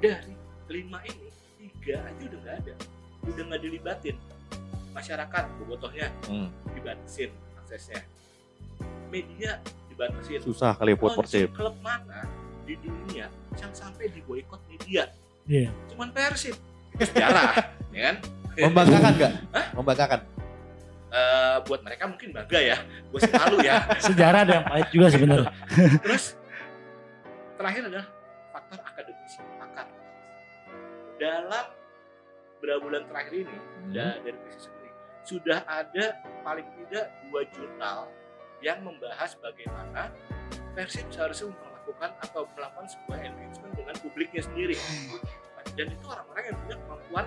[0.00, 0.34] dari
[0.68, 1.28] lima ini
[1.60, 2.74] tiga aja udah nggak ada
[3.24, 4.16] udah nggak dilibatin
[4.94, 8.00] masyarakat bobotohnya hmm, dibatasin aksesnya
[9.08, 11.50] media dibatasin susah kali buat Persib.
[11.50, 12.24] klub mana
[12.62, 15.10] di dunia yang sampai diboikot media
[15.44, 15.68] Iya.
[15.90, 16.56] cuman Persib
[16.94, 17.52] sejarah
[17.92, 18.16] ya kan
[18.54, 19.32] Membanggakan nggak?
[19.74, 20.20] Membanggakan.
[21.10, 25.06] Eh, buat mereka mungkin bangga ya gue sih malu ya Sejarah ada yang pahit juga
[25.10, 25.50] sebenarnya.
[26.06, 26.38] Terus
[27.54, 28.06] terakhir adalah
[28.48, 29.86] faktor akademisi pakar.
[31.16, 31.66] Dalam
[32.54, 33.56] beberapa bulan terakhir ini
[33.90, 34.83] da- dari krisis ini
[35.24, 36.04] sudah ada
[36.40, 38.08] paling tidak dua jurnal
[38.60, 40.12] yang membahas bagaimana
[40.72, 44.74] Persib seharusnya melakukan atau melakukan sebuah engagement dengan publiknya sendiri.
[45.72, 47.24] Dan itu orang-orang yang punya kemampuan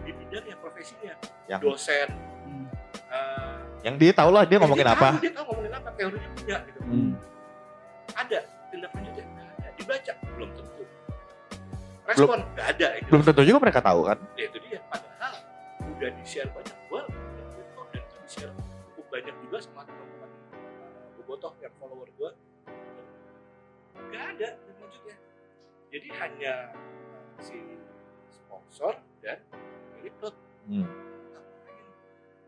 [0.00, 1.14] di bidang yang profesinya,
[1.46, 2.08] Yang dosen,
[2.42, 2.64] Hmm.
[3.12, 5.08] eh, yang dia tahu lah dia ngomongin dia apa.
[5.10, 7.12] tahu, dia tahu ngomongin apa, teorinya punya gitu Hmm.
[8.14, 9.24] ada tindak lanjutnya
[9.54, 10.82] ada dibaca belum tentu
[12.04, 14.18] respon nggak ada itu Belum tentu juga mereka tahu kan.
[14.32, 15.32] ya itu dia padahal
[15.92, 16.76] udah di share banyak
[19.58, 20.30] juga sama teman-teman
[21.18, 22.30] bobotoh yang follower gua
[23.98, 25.16] nggak ada lanjutnya
[25.90, 27.58] jadi hanya uh, si
[28.30, 29.42] sponsor dan
[30.22, 30.34] klub
[30.68, 30.84] Hmm.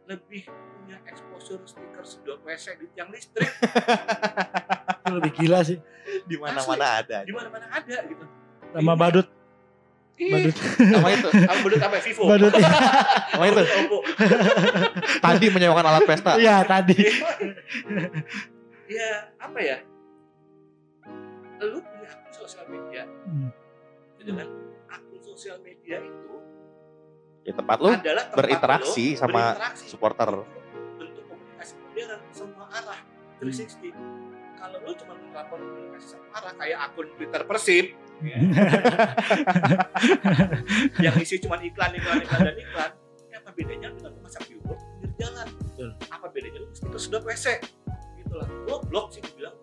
[0.05, 3.49] lebih punya exposure stiker sedot WC di tiang listrik
[5.01, 5.81] Itu lebih gila sih.
[6.29, 7.25] Di mana-mana ada.
[7.25, 8.25] di mana-mana ada gitu
[8.77, 9.25] Sama badut.
[10.22, 10.56] Badut.
[10.76, 11.28] Sama itu.
[11.33, 11.96] Kalau badut apa?
[11.98, 12.22] Vivo.
[12.26, 12.52] Badut.
[12.52, 13.62] Sama itu.
[15.18, 16.37] Tadi menyewakan alat pesta.
[16.37, 16.98] Iya tadi.
[18.87, 19.78] ya apa ya?
[21.61, 23.48] Lu punya akun sosial media, Hmm.
[24.16, 24.48] gitu kan?
[24.90, 26.33] Akun sosial media itu
[27.40, 29.85] Di tempat lu adalah tempat berinteraksi lu sama berinteraksi.
[29.87, 30.28] supporter.
[30.96, 33.00] bentuk komunikasi modern semua arah
[33.38, 33.92] 360.
[34.54, 37.96] Kalau lu cuma melakukan komunikasi sama arah kayak akun Twitter Persib ya,
[41.04, 42.90] yang isi cuma iklan, iklan, iklan dan iklan,
[43.33, 45.48] ya apa bedanya dengan lu masak billboard di pinggir jalan?
[45.48, 45.96] Betul.
[46.12, 47.64] Apa bedanya lu mesti sedot WC?
[48.20, 48.48] Gitu lah.
[48.68, 49.56] Goblok sih gue bilang.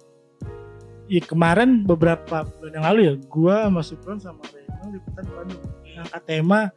[1.08, 5.64] Iya kemarin beberapa bulan yang lalu ya, gua sama Supron sama Reno liputan Bandung.
[5.98, 6.70] Angkat tema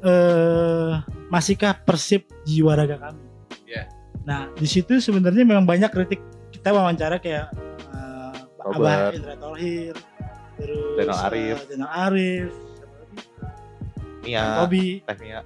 [0.00, 0.92] eh
[1.30, 3.22] masihkah Persib jiwa raga kami?
[3.68, 3.86] Iya.
[4.26, 6.18] Nah di situ sebenarnya memang banyak kritik
[6.50, 7.54] kita wawancara kayak
[8.60, 8.84] Robert.
[8.84, 9.96] Abah Indra Tauhir,
[10.60, 11.56] terus Zainal Arif.
[11.56, 13.18] eh, Zainal Arif, siapa lagi?
[14.20, 15.40] Mia, Tobi Teh Mia.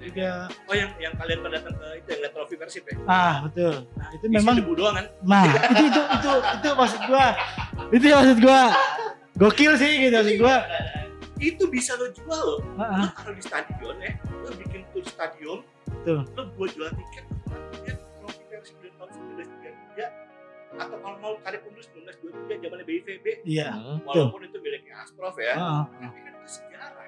[0.00, 0.48] juga.
[0.64, 2.94] Oh yang yang kalian pada datang ke itu yang lihat trofi Persib ya?
[3.04, 3.84] Ah betul.
[3.92, 5.06] Nah itu Isi memang debu doang kan?
[5.22, 7.26] Nah, itu itu itu itu maksud gua.
[7.90, 8.60] Itu yang maksud gua.
[9.36, 10.56] Gokil sih gitu maksud gua.
[11.36, 12.56] Itu bisa lo jual lo.
[12.76, 13.10] Ah, Lo ah.
[13.12, 16.20] taruh di stadion ya, lo bikin tour stadion, Betul.
[16.32, 17.24] lo buat jual tiket,
[17.80, 20.29] lihat trofi Persib dari tahun 1933
[20.70, 23.68] atau kalau mau tarik mundur 1923 zamannya BIVB Iya.
[24.06, 25.82] Walaupun itu miliknya Asprof ya ah.
[25.90, 27.06] tapi kan itu sejarah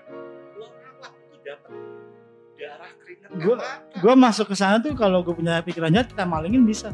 [0.58, 1.70] lo rawat itu dapat
[2.58, 3.58] darah keringat Gua-.
[4.02, 6.90] Gua masuk ke sana tuh kalau gua punya pikiran jahat kita malingin bisa.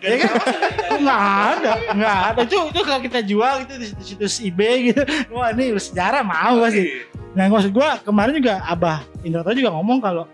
[0.00, 0.32] Dan ya kan?
[1.02, 1.22] Nggak
[1.56, 2.40] ada, nggak ada.
[2.44, 5.02] Itu itu kalau kita jual itu di situs-situs eBay gitu.
[5.32, 6.84] Wah ini sejarah mau pasti.
[7.32, 10.24] Nah maksud gua kemarin juga Abah Indra juga ngomong kalau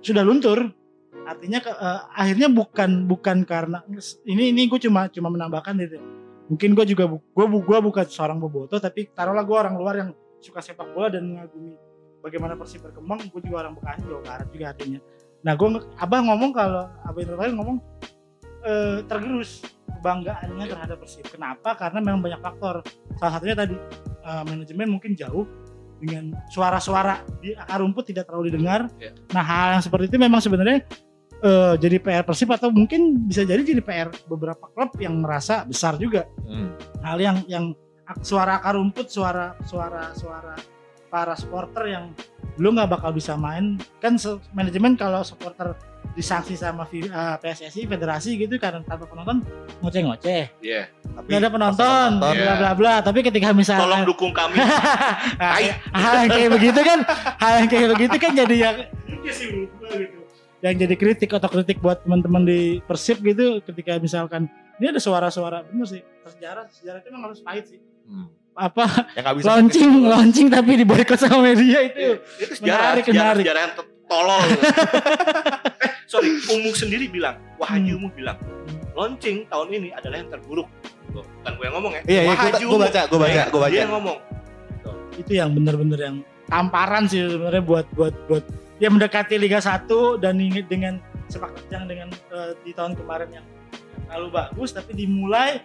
[0.00, 0.70] sudah luntur.
[1.24, 3.80] Artinya eh, akhirnya bukan bukan karena
[4.28, 5.98] ini ini gue cuma cuma menambahkan gitu.
[6.44, 10.10] mungkin gue juga gue bu- gue bukan seorang bobotoh tapi taruhlah gue orang luar yang
[10.44, 11.72] suka sepak bola dan mengagumi
[12.20, 15.00] bagaimana Persib berkembang gue juga orang Bekasi Jawa Barat juga artinya.
[15.40, 17.76] Nah gue abah ngomong kalau abah terakhir ngomong
[18.60, 21.24] eh, tergerus kebanggaannya terhadap Persib.
[21.32, 21.72] Kenapa?
[21.80, 22.84] Karena memang banyak faktor.
[23.16, 23.76] Salah satunya tadi
[24.20, 25.48] eh, manajemen mungkin jauh
[26.04, 28.92] dengan suara-suara di akar rumput tidak terlalu didengar.
[29.00, 29.16] Iya.
[29.32, 30.84] nah hal yang seperti itu memang sebenarnya
[31.42, 35.98] eh, jadi PR Persib atau mungkin bisa jadi jadi PR beberapa klub yang merasa besar
[35.98, 36.28] juga.
[36.44, 36.76] Hmm.
[37.04, 37.64] hal yang yang
[38.20, 40.56] suara akar rumput suara suara suara
[41.08, 42.04] para supporter yang
[42.58, 43.78] belum nggak bakal bisa main.
[43.98, 44.18] Kan
[44.54, 45.74] manajemen kalau supporter
[46.14, 47.02] disanksi sama eh,
[47.42, 49.42] PSSI federasi gitu karena tanpa penonton
[49.82, 50.62] ngoceh-ngoceh.
[50.62, 50.90] Iya.
[51.02, 52.94] Tapi nggak ada penonton bla bla bla.
[53.02, 54.58] Tapi ketika misalnya Tolong dukung kami.
[55.98, 56.98] Hal yang kayak begitu kan
[57.38, 58.76] hal yang kayak begitu kan jadi yang
[59.24, 60.23] ya sih gitu
[60.64, 65.60] yang jadi kritik atau kritik buat teman-teman di Persib gitu ketika misalkan ini ada suara-suara
[65.62, 68.28] bener sih sejarah sejarah itu memang harus pahit sih Hmm.
[68.52, 70.04] apa Ya bisa launching gitu.
[70.06, 73.42] launching tapi diboykot sama media itu itu sejarah, Menarik, sejarah, menarik.
[73.42, 74.40] sejarah yang to- tolol.
[75.80, 78.12] eh, sorry, Umum sendiri bilang, Wahyu Hmm.
[78.12, 78.36] Bilang,
[78.92, 80.68] launching tahun ini adalah yang terburuk.
[81.10, 82.02] Tuh, bukan gue yang ngomong ya.
[82.04, 82.78] Iya, iya, Umum.
[82.78, 83.72] baca, gua baca, Iya, gua baca.
[83.72, 84.18] Dia yang ngomong.
[85.14, 86.16] itu yang bener-bener yang
[86.54, 88.44] tamparan sih sebenarnya buat buat buat
[88.78, 89.90] ya mendekati Liga 1
[90.22, 93.46] dan ini dengan sepak terjang dengan eh, di tahun kemarin yang
[94.06, 95.58] terlalu bagus tapi dimulai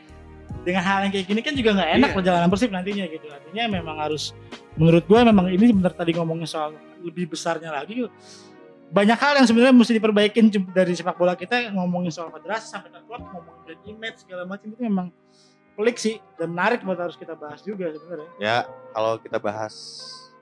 [0.66, 2.16] dengan hal yang kayak gini kan juga nggak enak Iya.
[2.18, 4.34] perjalanan Persib nantinya gitu artinya memang harus
[4.82, 6.74] menurut gue memang ini benar tadi ngomongnya soal
[7.06, 8.10] lebih besarnya lagi
[8.90, 12.98] banyak hal yang sebenarnya mesti diperbaikin dari sepak bola kita ngomongin soal federasi sampai ke
[13.06, 15.08] klub ngomongin brand image segala macam itu memang
[15.78, 18.58] pelik sih dan menarik buat harus kita bahas juga sebenarnya Ya
[18.92, 19.76] kalau kita bahas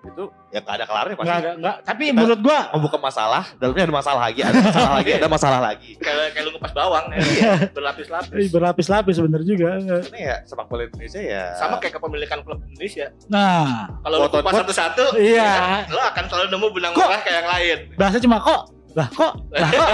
[0.07, 1.27] itu ya nggak ada kelarnya pasti.
[1.27, 1.75] Enggak ada, enggak.
[1.83, 5.59] Tapi Kita- menurut gua Membuka masalah, dalamnya ada masalah lagi, ada masalah lagi, ada masalah
[5.61, 5.89] lagi.
[6.03, 7.17] Kayak kayak lu ngepas bawang ya.
[7.19, 7.51] Iya.
[7.77, 8.45] Berlapis-lapis.
[8.49, 9.69] berlapis-lapis bener juga.
[9.77, 11.43] Karena ya sepak bola Indonesia ya.
[11.53, 13.07] Sama kayak kepemilikan klub Indonesia.
[13.27, 15.43] Nah, Kalau lu kupas satu-satu, Iya.
[15.43, 15.55] ya,
[15.87, 17.77] lo akan selalu nemu benang merah kayak yang lain.
[17.93, 18.61] bahasa cuma kok,
[18.97, 19.89] lah kok, lah kok,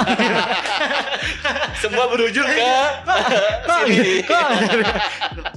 [1.84, 2.56] Semua berujung ke
[3.68, 4.24] kok, sini.
[4.24, 4.48] kok,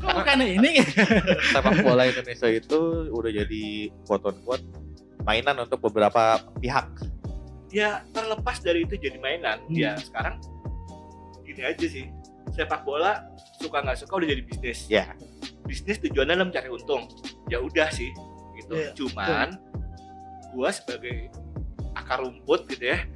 [0.03, 0.83] kok bukan ini.
[1.55, 3.65] sepak bola Indonesia itu udah jadi
[4.03, 4.67] quote on quote
[5.23, 6.91] mainan untuk beberapa pihak.
[7.71, 9.63] ya terlepas dari itu jadi mainan.
[9.71, 9.79] Hmm.
[9.79, 10.43] ya sekarang
[11.47, 12.11] gini aja sih.
[12.51, 13.31] Sepak bola
[13.63, 14.91] suka nggak suka udah jadi bisnis.
[14.91, 15.15] Ya.
[15.71, 17.07] bisnis tujuannya adalah mencari untung.
[17.47, 18.11] Ya udah sih
[18.59, 18.75] gitu.
[18.75, 19.55] Iya, cuman
[20.51, 21.31] gua sebagai
[21.95, 23.07] akar rumput gitu ya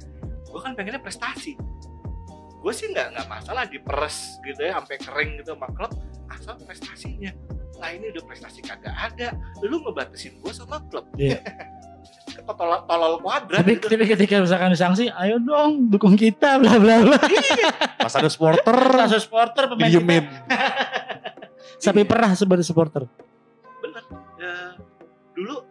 [0.51, 1.55] gua kan pengennya prestasi
[2.61, 5.89] gue sih nggak nggak masalah diperes gitu ya sampai kering gitu sama klub
[6.29, 7.33] asal prestasinya
[7.75, 9.33] lah ini udah prestasi kagak ada
[9.65, 11.41] lu ngebatasin gua sama klub Iya.
[12.31, 13.85] ketolol tolol kuadrat Tapi, gitu.
[13.89, 17.19] tapi ketika misalkan disanksi, ayo dong dukung kita, bla bla bla.
[17.99, 20.23] Pas ada supporter Rasa supporter pemain kita, diemin.
[21.83, 23.03] sampai pernah sebagai supporter.
[23.77, 24.03] bener
[24.37, 24.53] ya,
[25.33, 25.65] dulu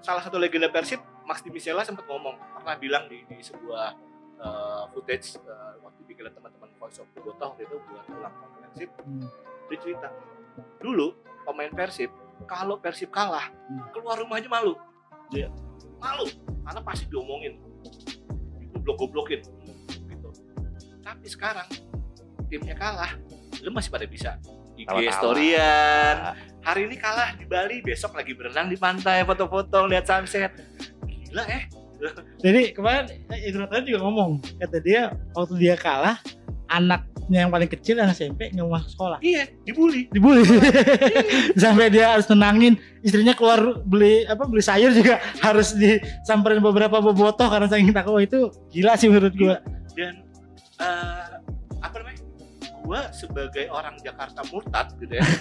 [0.00, 3.92] salah satu legenda Persib Max Di Michela sempat ngomong pernah bilang di, di sebuah
[4.40, 8.90] uh, footage uh, waktu bikin teman-teman Voice of Bobotoh waktu itu buat ulang tahun Persib
[8.98, 9.28] Hmm.
[9.68, 10.08] dia cerita
[10.80, 11.12] dulu
[11.44, 12.08] pemain Persib
[12.48, 13.84] kalau Persib kalah Hmm.
[13.92, 14.72] keluar rumah aja malu
[15.28, 15.52] Iya.
[16.00, 16.24] malu
[16.64, 17.60] karena pasti diomongin
[18.72, 19.40] goblok-goblokin
[20.06, 20.28] gitu
[20.98, 21.68] tapi sekarang
[22.48, 23.12] timnya kalah
[23.60, 24.40] lu masih pada bisa
[24.78, 30.52] IG storyan hari ini kalah di Bali besok lagi berenang di pantai foto-foto lihat sunset
[31.28, 31.62] gila eh.
[32.38, 36.22] Jadi kemarin eh, Indra tadi juga ngomong, kata dia waktu dia kalah,
[36.70, 39.18] anaknya yang paling kecil anak SMP nggak mau masuk sekolah.
[39.18, 40.06] iya dibully.
[40.14, 40.46] Dibully.
[41.62, 47.50] Sampai dia harus tenangin istrinya keluar beli apa beli sayur juga harus disamperin beberapa bobotoh
[47.50, 48.14] karena saking takut.
[48.14, 49.58] Wah, itu gila sih menurut gua.
[49.98, 50.22] Dan
[50.78, 51.37] namanya
[52.88, 55.24] gue sebagai orang Jakarta murtad gitu ya.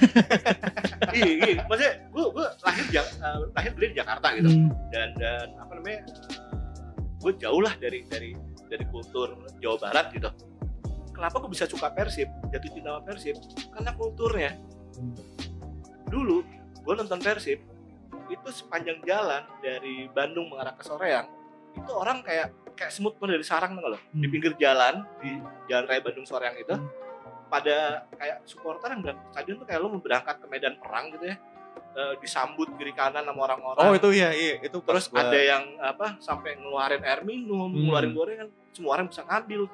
[1.09, 1.53] Iya iya.
[1.63, 4.49] Maksudnya gue gue lahir Ja- eh, lahir gede di Jakarta gitu.
[4.49, 6.03] Hmm, dan dan apa namanya
[7.17, 8.35] gue jauh lah dari dari
[8.67, 10.27] dari kultur Jawa Barat gitu.
[11.09, 12.27] Kenapa gue bisa suka Persib?
[12.47, 13.35] Jatuh cinta sama Persib
[13.71, 14.51] karena kulturnya.
[14.93, 15.13] Hmm.
[16.07, 16.39] dulu
[16.77, 17.59] gue nonton Persib
[18.27, 21.27] itu sepanjang jalan dari Bandung mengarah ke Soreang
[21.73, 24.31] itu orang kayak kayak semut keluar dari sarang tuh loh di Hmm.
[24.31, 26.87] pinggir jalan di jalan raya Bandung Soreang itu Hmm.
[27.47, 27.77] Pada
[28.11, 31.37] kayak supporter yang berangkat ke stadion tuh kayak lo berangkat ke medan perang gitu ya
[31.93, 35.77] Eh, disambut kiri kanan sama orang-orang Oh itu iya iya itu terus gua- ada yang
[35.77, 37.89] apa sampai ngeluarin air minum, Hmm.
[37.89, 39.65] ngeluarin gorengan, semua orang bisa ngambil.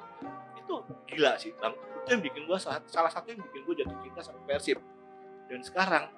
[0.54, 1.76] Itu gila sih, Bang.
[1.76, 4.80] Itu yang bikin gua salah, salah satu yang bikin gua jatuh cinta sama Persib.
[5.46, 6.08] Dan sekarang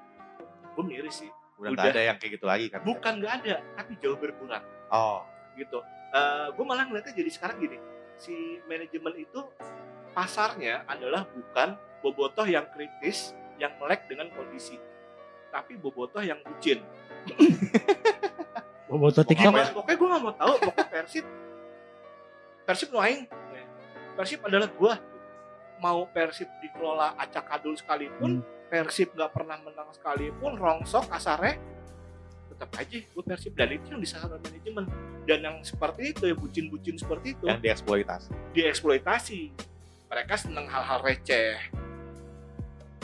[0.73, 1.31] gua miris sih.
[1.57, 1.85] udah udah.
[1.89, 2.81] ada yang kayak gitu lagi kan.
[2.83, 5.27] Bukan nggak ada, tapi jauh berkurang Oh.
[5.57, 5.83] gitu.
[6.13, 7.79] Eh gue malah ngeliatnya jadi sekarang gini,
[8.15, 8.35] si
[8.65, 9.41] manajemen itu
[10.17, 14.81] pasarnya adalah bukan bobotoh yang kritis yang melek dengan kondisi
[15.57, 16.85] tapi bobotoh yang bucin.
[18.87, 19.83] Boboto pokoknya, TikTok.
[19.83, 21.25] pokoknya gue gak mau tahu pokoknya Persib.
[22.63, 23.27] Persib aing
[24.15, 24.95] Persib adalah gue
[25.83, 31.59] mau Persib dikelola acak adul sekalipun Persib nggak pernah menang sekalipun rongsok kasare
[32.55, 33.59] tetap aja gue Persib.
[33.59, 34.85] Dan itu yang disalahkan manajemen.
[35.27, 38.31] Dan yang seperti itu ya bucin-bucin seperti itu yang dieksploitasi.
[38.55, 39.41] dieksploitasi
[40.07, 41.59] mereka seneng hal-hal receh.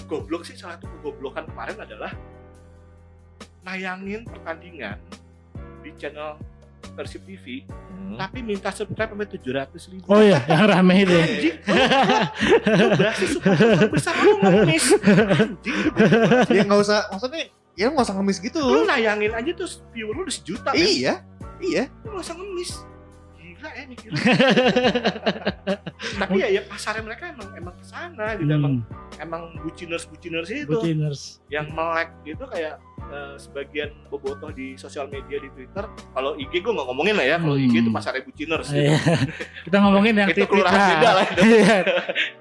[0.06, 2.12] Goblok sih salah satu kegoblokan kemarin adalah
[3.62, 4.98] nayangin pertandingan
[5.82, 6.38] di channel
[6.92, 8.18] Persib TV Hmm.
[8.18, 10.04] tapi minta subscribe sampai 700 ribu.
[10.10, 11.14] Oh iya, yang rame itu.
[11.14, 11.22] ya.
[11.22, 11.56] anjing.
[12.98, 14.86] Berarti supporter besar lu ngemis.
[15.38, 15.76] Anjing.
[16.50, 17.42] Ya nggak usah maksudnya
[17.78, 18.58] ya nggak usah ngemis gitu.
[18.58, 20.82] Lu nayangin aja tuh viewer lu udah sejuta kan?
[20.82, 21.22] Iya
[21.62, 21.86] iya.
[22.02, 22.70] Lu gak usah ngemis
[23.62, 24.18] gila ya mikirnya
[26.18, 30.48] tapi ya, ya pasarnya mereka emang emang ke sana gitu emang Hmm, emang buciners buciners
[30.48, 31.38] itu Buciners.
[31.46, 36.72] yang melek gitu kayak eh, sebagian bobotoh di sosial media di Twitter kalau IG gue
[36.72, 37.94] nggak ngomongin lah ya kalau IG itu Hmm.
[37.94, 38.82] pasarnya buciners gitu.
[38.82, 38.98] Iya.
[39.68, 41.40] Kita ngomongin yang Itu kelurahan beda lah itu.
[41.52, 41.76] Iya.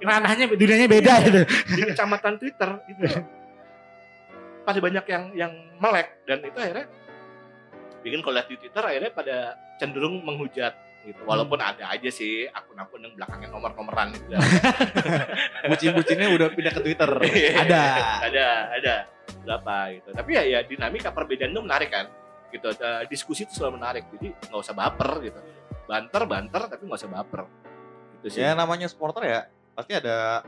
[0.01, 1.41] Ranahnya dunianya beda itu.
[1.69, 3.03] di kecamatan Twitter itu
[4.61, 6.85] pada banyak yang yang melek dan itu akhirnya
[8.01, 9.37] bikin kalau lihat di Twitter akhirnya pada
[9.75, 11.21] cenderung menghujat gitu.
[11.25, 14.37] Walaupun ada aja sih akun-akun yang belakangnya nomor-nomoran gitu
[15.69, 17.11] bucin-bucinnya udah pindah ke Twitter.
[17.31, 17.51] Iya.
[17.65, 17.81] ada.
[18.21, 18.45] ada
[18.77, 18.95] ada.
[19.41, 20.09] Berapa gitu.
[20.13, 22.05] Tapi ya ya dinamika perbedaan itu menarik kan
[22.51, 22.67] gitu.
[22.69, 24.03] Eh, diskusi itu selalu menarik.
[24.13, 25.39] Jadi nggak usah baper gitu.
[25.87, 27.41] Banter banter tapi nggak usah baper.
[28.21, 28.39] Gitu sih.
[28.43, 29.39] Ya namanya supporter ya
[29.71, 30.43] pasti ada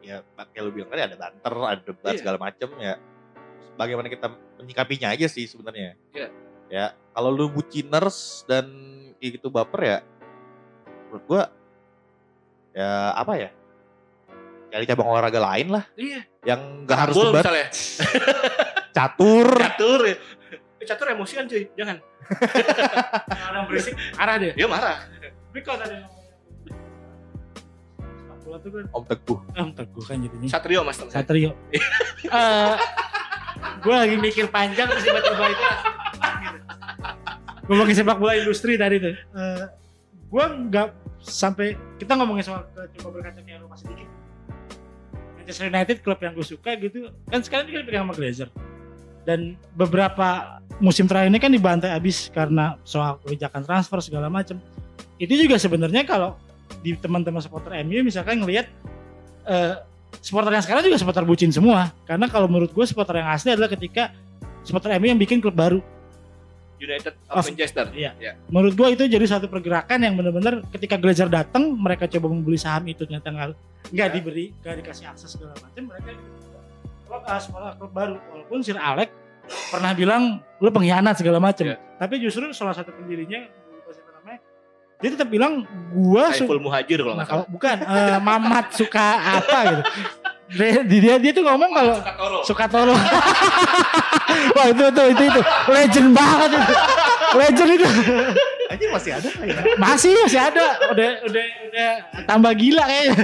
[0.00, 2.20] ya kayak lu bilang tadi ada banter ada debat Iya.
[2.22, 2.94] segala macem ya.
[3.76, 5.94] Bagaimana kita menyikapinya aja sih sebenarnya.
[6.10, 6.28] Iya.
[6.66, 8.66] ya kalau lu buciners dan
[9.18, 9.98] kayak gitu baper ya
[11.08, 11.42] menurut gua
[12.76, 13.50] ya apa ya
[14.70, 16.20] cari cabang olahraga lain lah iya.
[16.44, 17.40] yang nggak harus debat.
[17.40, 17.66] misalnya.
[18.96, 19.48] Catur.
[19.60, 20.16] Catur ya.
[20.80, 21.68] Eh, catur emosian cuy.
[21.76, 22.00] Jangan.
[23.52, 24.52] Orang berisik arah dia.
[24.56, 25.04] dia marah.
[25.56, 26.08] Kalau ada.
[28.46, 29.38] Bola tuh kan om teguh.
[29.58, 30.48] Om Teguh kan jadinya.
[30.48, 30.96] Satrio mas.
[31.02, 31.50] Satrio.
[32.26, 32.74] Eh,
[33.86, 35.64] gue lagi mikir panjang terus tiba-tiba itu.
[37.66, 39.14] Ngomongin sepak bola industri tadi tuh.
[39.14, 39.64] Eh,
[40.26, 40.88] gue nggak
[41.22, 44.08] sampai kita ngomongin soal coba berkaca ke Eropa sedikit.
[45.46, 48.50] Manchester United klub yang gue suka gitu kan sekarang dia dipegang sama Glazer
[49.22, 54.58] dan beberapa musim terakhir ini kan dibantai abis karena soal kebijakan transfer segala macam
[55.22, 56.34] itu juga sebenarnya kalau
[56.82, 58.66] di teman-teman supporter MU misalkan ngelihat
[59.46, 59.78] eh,
[60.18, 63.70] supporter yang sekarang juga supporter bucin semua karena kalau menurut gue supporter yang asli adalah
[63.70, 64.10] ketika
[64.66, 65.78] supporter MU yang bikin klub baru
[66.76, 68.12] United of Of- Manchester iya.
[68.16, 68.32] ya.
[68.48, 72.84] menurut gue itu jadi satu pergerakan yang benar-benar ketika Glazer datang mereka coba membeli saham
[72.84, 73.48] itu ternyata nggak
[73.90, 74.12] nggak Ya.
[74.12, 76.08] diberi nggak dikasih akses segala macam mereka
[77.06, 79.08] klub uh, supporter klub baru walaupun Sir Alex
[79.70, 80.22] pernah bilang
[80.58, 81.78] lu pengkhianat segala macam Ya.
[81.96, 84.34] tapi justru salah satu pendirinya gua
[84.96, 85.62] dia tetap bilang
[85.92, 89.06] gua Saiful Muhajir kalau Nah, kalau bukan eh, Mamat suka
[89.38, 89.82] apa gitu.
[90.46, 92.94] Dia, dia dia tuh ngomong kalau Sukatoro suka toro.
[94.56, 96.74] Wah itu tuh itu itu legend banget itu.
[97.34, 97.88] Legend itu.
[98.66, 100.66] aja masih ada lah ya Masih masih ada.
[100.94, 101.90] Udah udah udah
[102.30, 103.16] tambah gila kayaknya.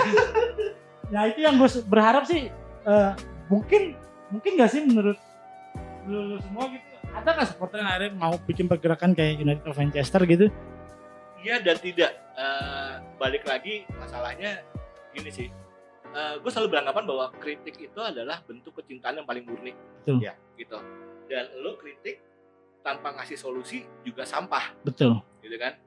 [1.12, 2.50] Nah itu yang gue berharap sih
[2.86, 3.10] eh,
[3.46, 3.94] mungkin
[4.32, 5.18] mungkin gak sih menurut
[6.08, 9.76] lu, lu semua gitu ada nggak supporter yang akhirnya mau bikin pergerakan kayak United of
[9.76, 10.46] Manchester gitu?
[11.44, 12.12] Iya dan tidak.
[12.32, 14.64] Eh, balik lagi masalahnya
[15.12, 15.48] gini sih.
[16.12, 19.72] Gue selalu beranggapan bahwa kritik itu adalah bentuk kecintaan yang paling murni.
[20.04, 20.20] Betul.
[20.20, 20.76] Ya, gitu.
[21.28, 22.20] Dan lo kritik
[22.84, 25.22] tanpa ngasih solusi juga sampah, Betul.
[25.40, 25.78] gitu kan?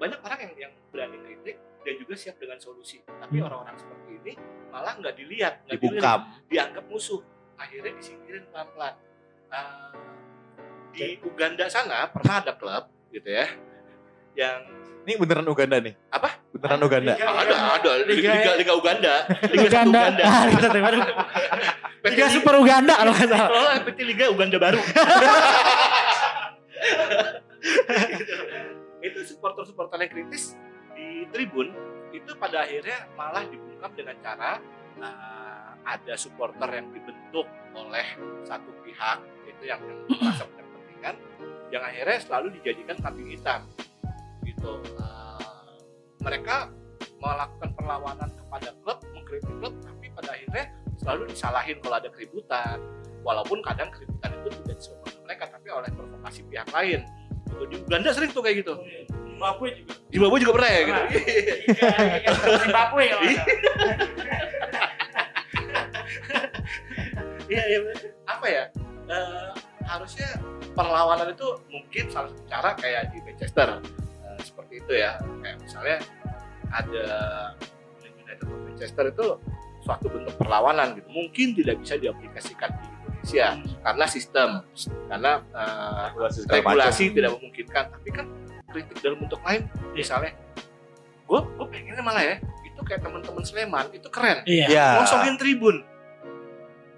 [0.00, 3.02] Banyak orang yang yang berani kritik dan juga siap dengan solusi.
[3.04, 3.46] Tapi Hmm.
[3.50, 4.32] orang-orang seperti ini
[4.72, 7.20] malah nggak dilihat, nggak dibungkam dilihat, dianggap musuh.
[7.54, 8.94] Akhirnya disingkirin pelan-pelan.
[9.54, 9.90] Eh,
[10.94, 13.46] di Uganda sana pernah ada klub gitu ya
[14.34, 14.58] yang
[15.04, 15.94] ini beneran Uganda nih.
[16.10, 16.28] Apa?
[16.54, 17.12] beneran Uganda.
[17.12, 17.90] Liga- ada ada.
[18.06, 19.14] Liga- liga liga, Uganda.
[19.50, 20.00] Liga Uganda.
[20.00, 20.22] Uganda.
[20.24, 21.00] Ah, Liga
[22.04, 23.48] Liga Super Uganda kalau nggak salah.
[23.48, 24.80] kalau PT Liga Uganda baru.
[29.04, 30.56] Itu supporter-supporter yang kritis
[30.94, 31.68] di tribun
[32.14, 34.62] itu pada akhirnya malah dibungkam dengan cara
[35.02, 38.06] uh, ada supporter yang dibentuk oleh
[38.46, 41.14] satu pihak itu yang yang merasa punya kepentingan
[41.74, 43.66] yang akhirnya selalu dijadikan kambing hitam
[44.64, 45.36] gitu Uh,
[46.24, 46.72] mereka
[47.20, 50.64] melakukan perlawanan kepada klub mengkritik klub tapi pada akhirnya
[50.96, 52.80] selalu disalahin kalau ada keributan
[53.20, 57.04] walaupun kadang keributan itu tidak disebabkan mereka tapi oleh provokasi pihak lain
[57.44, 57.64] gitu.
[57.68, 58.72] di Uganda sering tuh kayak gitu
[59.12, 59.92] Zimbabwe juga.
[60.08, 61.02] Zimbabwe juga pernah ya gitu
[61.76, 62.56] Pernah.
[62.64, 63.56] Zimbabwe kalau nggak salah.
[67.44, 67.78] Iya, iya.
[68.24, 68.64] Apa ya?
[69.04, 69.50] Eh,
[69.84, 70.28] harusnya
[70.72, 73.84] perlawanan itu mungkin salah satu cara kayak di Manchester
[74.84, 75.12] Eh, seperti itu ya.
[75.40, 75.96] Kayak misalnya
[76.70, 77.06] ada
[78.20, 79.26] United of Manchester itu
[79.80, 81.08] suatu bentuk perlawanan gitu.
[81.08, 83.46] Mungkin tidak bisa diaplikasikan di Indonesia
[83.82, 84.48] karena sistem,
[85.08, 87.84] karena eh, Regulasi regulasi tidak memungkinkan.
[87.92, 88.26] Tapi kan
[88.68, 89.62] kritik dalam bentuk lain,
[89.94, 90.34] misalnya,
[91.24, 94.66] gue gue pengennya malah ya itu kayak teman-teman Sleman itu keren Iya.
[94.68, 94.86] Ya.
[94.98, 95.80] ngosongin tribun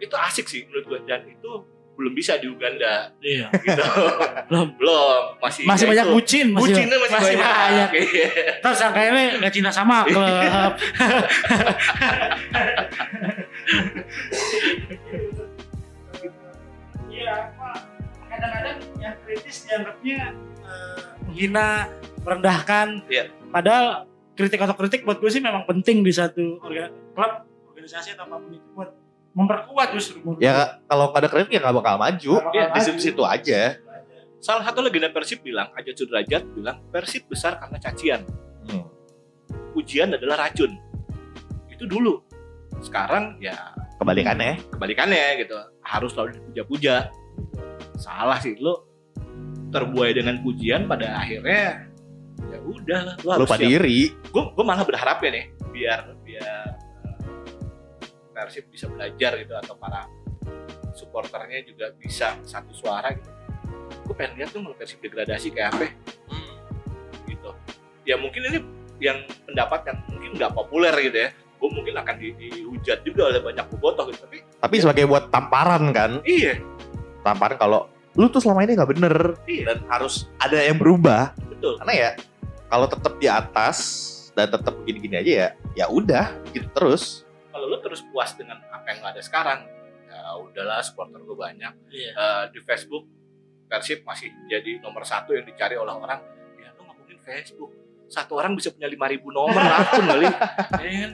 [0.01, 1.63] itu asik sih menurut gue dan itu
[1.97, 3.49] belum bisa di Uganda Iya.
[3.65, 3.83] gitu
[4.47, 4.69] Belum.
[4.77, 6.15] belum masih Masih ya banyak itu.
[6.15, 8.29] bucin, masih, bucinnya masih, banyak, Iya.
[8.61, 10.73] Terus sangkanya nggak cinta sama klub.
[17.09, 17.77] Iya, Pak.
[18.29, 20.19] Kadang-kadang yang kritis dianggapnya
[20.63, 21.69] eh, menghina,
[22.21, 22.87] merendahkan.
[23.09, 23.25] Iya.
[23.49, 23.87] Padahal
[24.37, 27.33] kritik atau kritik buat gue sih memang penting di satu orga, klub,
[27.73, 28.91] organisasi atau apa pun itu buat
[29.37, 30.25] memperkuat justru.
[30.39, 32.33] Ya kalau nggak ada kredit ya nggak bakal maju.
[32.41, 32.87] Bakal Iya, di maju.
[32.89, 33.61] situ-situ aja.
[34.39, 38.21] salah satu legenda Persib bilang Aja Sudrajat bilang Persib besar karena cacian
[38.65, 38.85] Hmm.
[39.75, 40.77] ujian adalah racun
[41.67, 42.21] itu dulu
[42.79, 43.57] sekarang ya
[43.97, 44.61] Kebalikannya.
[44.71, 47.11] kebalikannya gitu harus selalu dipuja-puja
[47.97, 48.87] salah sih lo
[49.69, 51.89] terbuai dengan pujian pada akhirnya
[52.47, 53.67] ya udah lah lo harus Lupa siap.
[53.67, 54.01] diri.
[54.23, 56.67] gue gue malah berharap ya nih biar biar
[58.37, 60.05] Persib bisa belajar gitu atau para
[60.93, 63.33] supporternya juga bisa satu suara gitu.
[64.05, 65.89] Gue pengen lihat tuh Persib degradasi kayak apa
[67.25, 67.51] gitu.
[68.05, 68.59] Ya mungkin ini
[69.01, 71.31] yang pendapat yang mungkin nggak populer gitu ya.
[71.57, 75.89] Gue mungkin akan di, dihujat juga oleh banyak bobotoh gitu tapi Tapi sebagai buat tamparan
[75.97, 76.21] kan.
[76.29, 76.61] iya.
[77.25, 79.73] Tamparan kalau lu tuh selama ini nggak bener iya.
[79.73, 81.33] dan harus ada yang berubah.
[81.49, 81.81] betul.
[81.81, 82.11] Karena ya
[82.69, 83.79] kalau tetap di atas
[84.37, 87.26] dan tetap gini-gini aja ya, ya udah gitu terus.
[87.67, 89.67] Kalau lo terus puas dengan apa yang ada sekarang.
[90.07, 91.75] Ya udahlah supporter gue banyak.
[91.91, 92.11] Iya.
[92.15, 93.11] Eh, di Facebook
[93.67, 96.23] Persib masih jadi nomor satu yang dicari oleh orang.
[96.63, 97.75] Ya lo ngomongin Facebook.
[98.07, 101.13] Satu orang bisa punya 5000 nomor akun kali ya kan?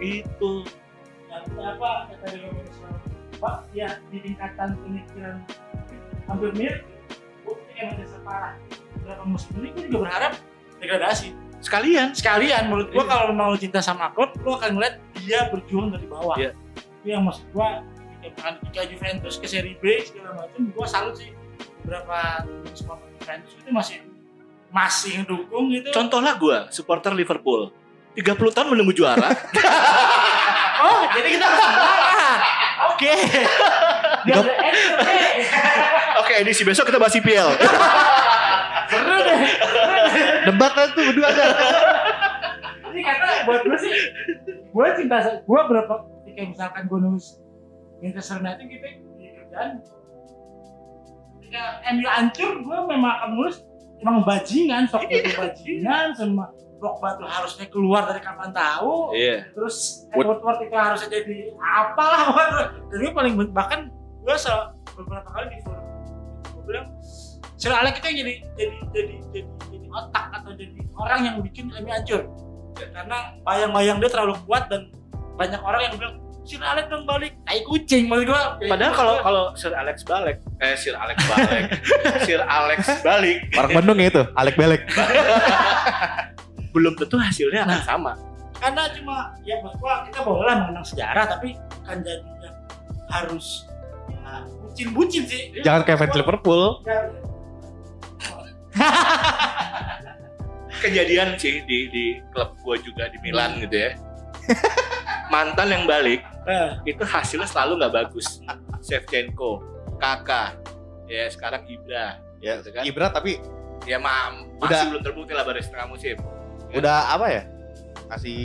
[0.00, 0.64] Itu
[1.28, 2.96] apa soal
[3.36, 3.56] Pak?
[3.76, 5.36] Ya di tingkatan pemikiran
[6.24, 6.80] hampir mirip.
[7.44, 8.56] Gue kayak masih separah.
[8.96, 10.32] Beberapa musim ini gue juga berharap
[10.80, 11.36] degradasi.
[11.60, 12.16] Sekalian.
[12.16, 13.12] Sekalian menurut gue Iya.
[13.12, 16.36] kalau mau cinta sama klub lo akan ngeliat dia berjuang dari bawah.
[16.36, 16.52] Iya.
[17.00, 17.68] itu yang maksud gue
[18.20, 21.32] ketika ketika Juventus ke seri B segala macam gue salut sih.
[21.80, 22.44] Beberapa
[22.76, 23.98] supporter Juventus itu masih
[24.70, 25.88] masih ngedukung gitu.
[25.92, 27.72] Contohlah gue supporter Liverpool.
[28.18, 29.30] 30 tahun menunggu juara.
[30.80, 31.44] Oh jadi kita
[32.88, 33.14] oke.
[36.24, 36.32] Oke.
[36.40, 37.52] edisi besok kita bahas IPL
[38.90, 39.40] seru deh.
[40.50, 41.48] Debat tuh berdua kan.
[43.00, 43.94] Ini kata buat gue sih.
[44.68, 47.40] Gue cinta gue berapa ketika misalkan gue nulis
[48.04, 48.86] Manchester United gitu
[49.16, 49.70] di kerjaan
[51.40, 51.62] ketika
[51.96, 53.56] MU hancur gue memang akan nulis
[54.04, 59.12] emang bajingan sok itu bajingan sama Pogba tuh harusnya keluar dari kapan tahu.
[59.12, 59.52] Iya.
[59.52, 62.32] Terus Edward itu harusnya jadi apalah
[62.88, 63.92] dan gue paling bahkan
[64.24, 64.36] gue
[64.96, 65.84] beberapa kali di forum
[66.56, 66.86] gue bilang
[67.60, 71.68] Sir Alex itu yang jadi jadi jadi jadi jadi otak atau jadi orang yang bikin
[71.68, 72.22] MU hancur
[72.76, 74.88] karena bayang-bayang dia terlalu kuat dan
[75.36, 77.36] banyak orang yang bilang Sir Alex dong balik.
[77.46, 81.64] Tai kucing maksud gue padahal kalau kalau Sir Alex balik eh Sir Alex balik
[82.26, 83.38] Sir Alex balik.
[83.54, 84.82] Orang Bandung ya itu, Alek Belek.
[86.74, 88.12] belum tentu hasilnya akan sama.
[88.60, 92.56] karena cuma ya maksud gue kita boleh lah mengenang sejarah tapi bukan jadi yang
[93.08, 93.64] harus
[94.12, 95.42] ya, bucin-bucin sih.
[95.64, 96.84] Jangan kayak fans Liverpool.
[96.84, 97.08] Ya,
[100.80, 103.90] kejadian sih di di klub gua juga di Milan gitu ya
[105.32, 108.40] mantan yang balik eh, itu hasilnya selalu nggak bagus
[108.80, 109.60] Shevchenko
[110.00, 110.56] Kakak
[111.06, 112.82] ya sekarang Ibra Ya, Gitu kan?
[112.88, 113.36] Ibra tapi
[113.84, 114.82] ya ma masih Udah.
[114.88, 116.16] belum terbukti lah baru setengah musim
[116.72, 117.42] udah apa ya?
[118.10, 118.40] Kasih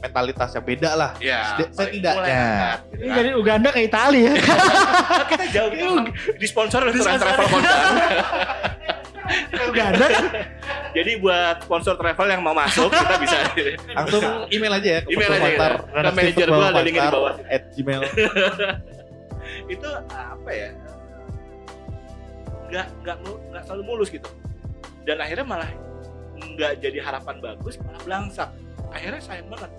[0.00, 1.10] mentalitas yang beda lah.
[1.20, 2.16] ya setidaknya.
[2.16, 4.34] mulai angkat, gitu ini dari Uganda ke Italia ya
[5.12, 6.06] Nah, kita jauh kita emang
[6.38, 6.94] disponsor oleh.
[6.96, 7.60] Travel
[9.72, 9.92] Kan
[10.96, 13.38] jadi buat sponsor travel yang mau masuk kita bisa
[13.98, 15.58] Langsung email aja ya ke Email aja ya.
[15.80, 17.34] Ke manajer Football gua ada di bawah.
[17.48, 18.02] at gmail.
[19.74, 20.68] itu apa ya
[22.68, 23.16] nggak nggak
[23.52, 24.28] nggak selalu mulus gitu
[25.04, 25.68] dan akhirnya malah
[26.56, 28.48] nggak jadi harapan bagus malah belangsak
[28.88, 29.70] akhirnya sayang banget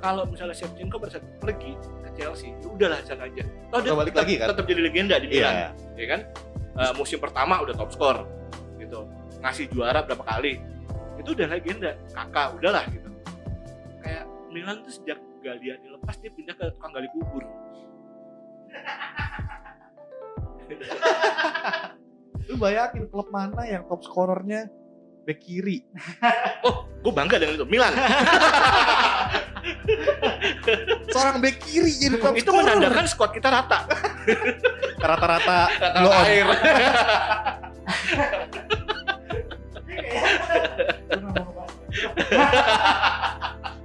[0.00, 4.12] kalau misalnya Shevchenko pada saat pergi ke Chelsea ya udahlah sana aja Toh dia balik
[4.12, 4.46] tetap, lagi kan?
[4.52, 5.68] tetap jadi legenda di Milan Iya.
[5.96, 6.22] ya kan
[6.70, 8.16] Eh, musim pertama udah top skor
[9.40, 10.60] ngasih juara berapa kali
[11.20, 13.08] itu udah legenda kakak udahlah gitu
[14.04, 17.44] kayak Milan tuh sejak Galliani lepas dia pindah ke tukang gali kubur
[22.50, 24.66] Lu bayangin klub mana yang top scorernya
[25.22, 25.86] back kiri?
[26.66, 27.64] Oh, gue bangga dengan itu.
[27.64, 27.88] Milan.
[31.14, 32.66] Seorang back kiri jadi top itu scorer.
[32.66, 33.86] menandakan squad kita rata.
[35.00, 35.58] rata-rata
[36.04, 36.24] on.
[36.26, 36.46] air.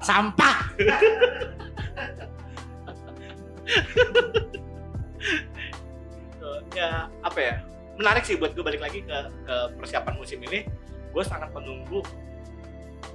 [0.01, 0.57] Sampah.
[6.75, 7.55] Ya apa ya?
[7.95, 9.17] Menarik sih buat gue balik lagi ke,
[9.47, 10.67] ke persiapan musim ini.
[11.15, 12.03] Gue sangat menunggu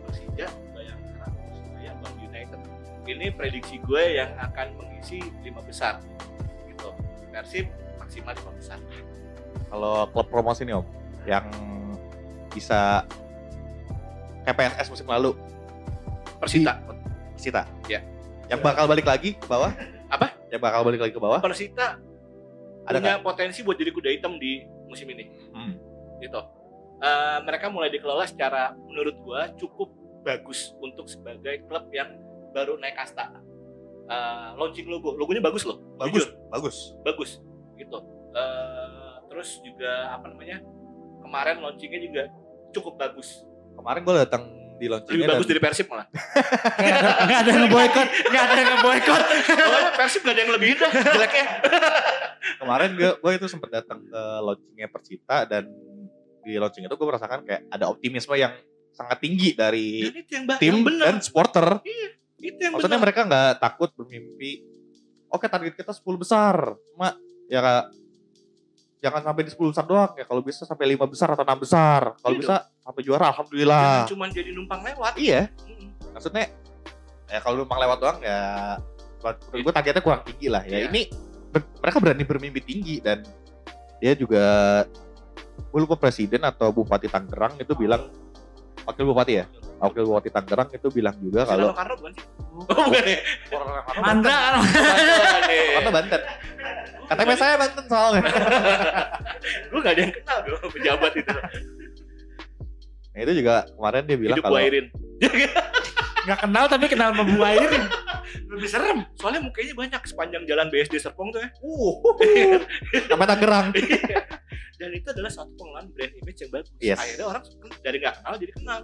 [0.08, 2.58] Persija, Bayangkara, Persibaya, Bang United.
[3.04, 6.00] Ini prediksi gue yang akan mengisi lima besar.
[6.64, 6.88] Gitu.
[7.28, 7.68] Persib
[8.00, 8.78] maksimal lima besar.
[9.68, 10.86] Kalau klub promosi nih om,
[11.28, 11.46] yang
[12.52, 13.06] bisa
[14.44, 15.36] kayak PSS musim lalu,
[16.40, 16.72] Persita.
[17.36, 17.62] Persita.
[17.86, 18.00] Ya.
[18.48, 19.70] Yang bakal balik lagi ke bawah?
[20.08, 20.32] Apa?
[20.48, 21.38] Yang bakal balik lagi ke bawah?
[21.38, 22.00] Persita
[22.88, 25.28] Ada punya potensi buat jadi kuda hitam di musim ini.
[25.52, 25.76] Hmm.
[26.18, 26.40] Gitu.
[27.00, 29.92] Eh, mereka mulai dikelola secara menurut gua cukup
[30.26, 32.18] bagus untuk sebagai klub yang
[32.50, 33.30] baru naik kasta.
[34.10, 35.78] Eh, launching logo, logonya bagus loh.
[36.00, 36.76] Bagus, Jujur, bagus.
[37.06, 37.30] bagus.
[37.78, 37.98] Gitu.
[38.34, 40.58] Eh, terus juga apa namanya?
[41.30, 42.22] Kemarin launchingnya juga
[42.70, 43.28] cukup bagus.
[43.72, 46.06] Kemarin gue datang di Lebih launchingnya bagus dan dari Persib malah.
[47.22, 49.22] Enggak ada yang ngeboikot, enggak ada yang ngeboikot.
[49.46, 51.46] Soalnya Persib gak ada yang lebih indah jeleknya.
[52.56, 55.64] kemarin gue gue itu sempat datang ke launchingnya Persita dan
[56.40, 58.50] di launching itu gue merasakan kayak ada optimisme yang
[58.90, 61.04] sangat tinggi dari Dan itu yang, ba- tim yang bener.
[61.06, 61.66] dan supporter.
[62.36, 63.04] itu yang Maksudnya bener.
[63.06, 64.64] mereka nggak takut bermimpi.
[65.28, 66.56] Oke target kita 10 besar,
[66.90, 67.14] cuma
[67.46, 67.86] ya
[69.00, 70.24] jangan sampai di 10 besar doang ya.
[70.24, 72.00] Kalau bisa sampai 5 besar atau 6 besar.
[72.20, 73.84] Kalau Iya bisa sampai juara, alhamdulillah.
[74.04, 75.12] Jangan cuma jadi numpang lewat.
[75.16, 75.88] Iya, Mm.
[76.12, 76.44] maksudnya
[77.26, 78.38] ya kalau numpang lewat doang ya
[79.20, 80.84] menurut gue targetnya kurang tinggi lah ya.
[80.84, 80.86] Iya.
[80.92, 81.02] Ini
[81.50, 83.24] ber- mereka berani bermimpi tinggi dan
[84.00, 84.44] dia juga
[85.60, 88.08] gue lupa presiden atau bupati Tangerang itu bilang
[88.84, 89.46] wakil bupati ya
[89.80, 92.24] wakil bupati Tangerang itu bilang juga kalau Karno bukan sih?
[92.50, 93.18] Oh, bukan ya?
[94.04, 94.54] Mandra kan.
[95.48, 96.20] Karena Banten
[97.10, 98.22] KTP saya Banten soalnya
[99.72, 101.34] Gue gak ada yang kenal dong pejabat itu.
[103.10, 104.86] nah, itu juga kemarin dia bilang Hidup kalau Wairin.
[106.20, 107.84] Enggak kenal tapi kenal sama Bu Airin.
[108.50, 108.98] Lebih serem.
[109.16, 111.48] Soalnya mukanya banyak sepanjang jalan BSD Serpong tuh ya.
[111.64, 111.94] uh
[113.08, 113.66] sampai Tangerang
[114.80, 116.70] Dan itu adalah satu pengenalan brand image yang bagus.
[116.80, 116.98] Yes.
[117.00, 117.42] Akhirnya orang
[117.84, 118.80] dari nggak kenal jadi kenal.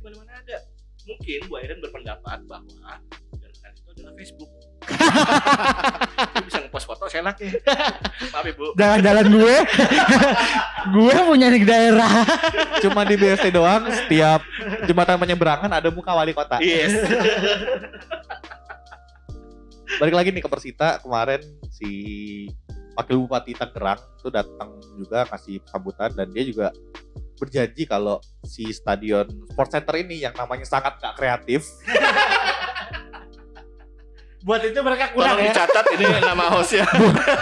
[0.00, 0.58] Di mana-mana ada.
[1.04, 2.64] Mungkin Bu Airin berpendapat bahwa
[3.36, 4.48] jalan itu adalah Facebook.
[6.48, 7.60] Bisa ngepost foto seenaknya.
[8.32, 8.72] Maaf ibu.
[8.80, 9.56] Jalan-jalan gue.
[10.96, 12.24] gue punya di daerah.
[12.80, 14.40] cuma di BSD doang setiap
[14.88, 16.96] jembatan penyeberangan ada muka wali kota Yes.
[20.00, 21.90] balik lagi nih ke Persita kemarin si
[22.96, 26.72] wakil bupati Tangerang itu datang juga kasih sambutan dan dia juga
[27.40, 31.64] berjanji kalau si stadion Sport Center ini yang namanya sangat gak kreatif
[34.40, 35.52] Buat itu mereka kurang Tolong ya.
[35.52, 36.88] dicatat ini nama hostnya.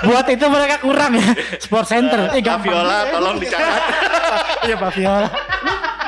[0.03, 1.31] Buat itu mereka kurang ya.
[1.63, 2.27] Sport Center.
[2.35, 2.75] Eh, Pak gampang.
[2.75, 3.83] Viola tolong dicatat.
[4.67, 5.31] Iya Pak Viola.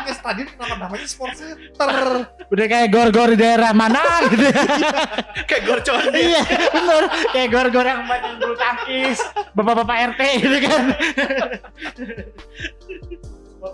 [0.03, 4.03] punya stadion kenapa namanya Sport Center Udah kayak gor-gor di daerah mana
[4.35, 4.63] gitu ya.
[5.49, 6.11] Kayak gor condet.
[6.19, 6.43] iya,
[6.75, 7.05] bener.
[7.31, 9.19] Kayak gor-gor yang main bulu tangkis.
[9.55, 10.83] Bapak-bapak RT gitu kan.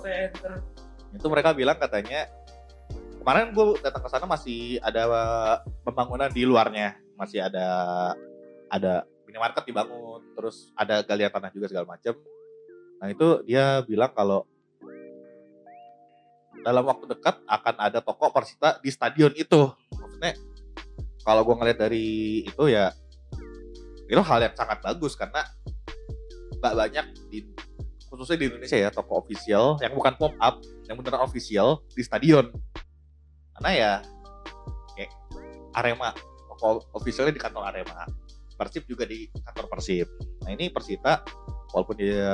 [0.02, 0.52] Center.
[1.16, 2.28] itu mereka bilang katanya
[3.22, 5.02] kemarin gue datang ke sana masih ada
[5.86, 6.98] pembangunan di luarnya.
[7.16, 7.66] Masih ada
[8.68, 12.14] ada minimarket dibangun terus ada galian tanah juga segala macam
[12.96, 14.48] nah itu dia bilang kalau
[16.64, 19.70] dalam waktu dekat akan ada toko Persita di stadion itu.
[19.94, 20.34] Maksudnya
[21.22, 22.90] kalau gue ngeliat dari itu ya
[24.10, 25.46] itu hal yang sangat bagus karena
[26.58, 27.46] nggak banyak di
[28.16, 32.48] khususnya di Indonesia ya toko official yang bukan pop up yang beneran official di stadion
[33.60, 33.92] karena ya
[34.96, 35.12] kayak
[35.76, 36.10] Arema
[36.50, 38.08] toko officialnya di kantor Arema
[38.56, 40.08] Persib juga di kantor Persib
[40.42, 41.20] nah ini Persita
[41.76, 42.32] walaupun dia